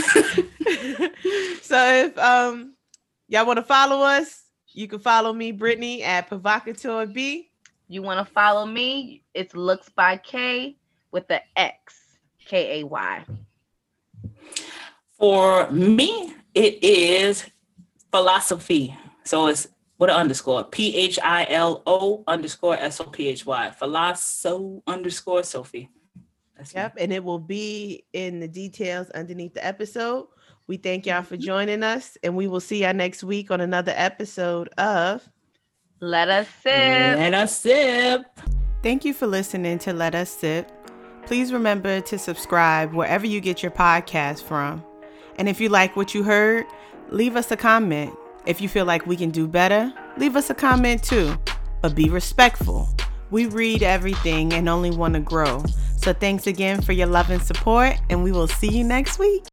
[1.62, 2.74] so if um
[3.28, 4.44] y'all want to follow us,
[4.74, 7.49] you can follow me, Brittany, at Provocateur B.
[7.88, 9.24] You want to follow me?
[9.34, 10.78] It's looks by K
[11.12, 11.95] with the X
[12.45, 13.26] K A Y.
[15.18, 17.45] For me, it is
[18.12, 18.95] philosophy.
[19.24, 19.68] So it's
[19.98, 23.72] what an underscore P H I L O underscore S O P H Y.
[23.72, 25.90] Philosoph underscore Sophie.
[26.56, 26.82] That's me.
[26.82, 30.28] Yep, and it will be in the details underneath the episode.
[30.68, 31.45] We thank y'all for mm-hmm.
[31.45, 35.28] joining us, and we will see y'all next week on another episode of
[35.99, 36.74] Let us sip.
[36.74, 38.26] Let us sip.
[38.84, 40.72] Thank you for listening to Let Us Sip.
[41.26, 44.84] Please remember to subscribe wherever you get your podcast from.
[45.38, 46.65] And if you like what you heard,
[47.10, 48.15] leave us a comment.
[48.48, 51.36] If you feel like we can do better, leave us a comment too.
[51.82, 52.88] But be respectful.
[53.30, 55.65] We read everything and only want to grow.
[55.98, 59.44] So thanks again for your love and support, and we will see you next week.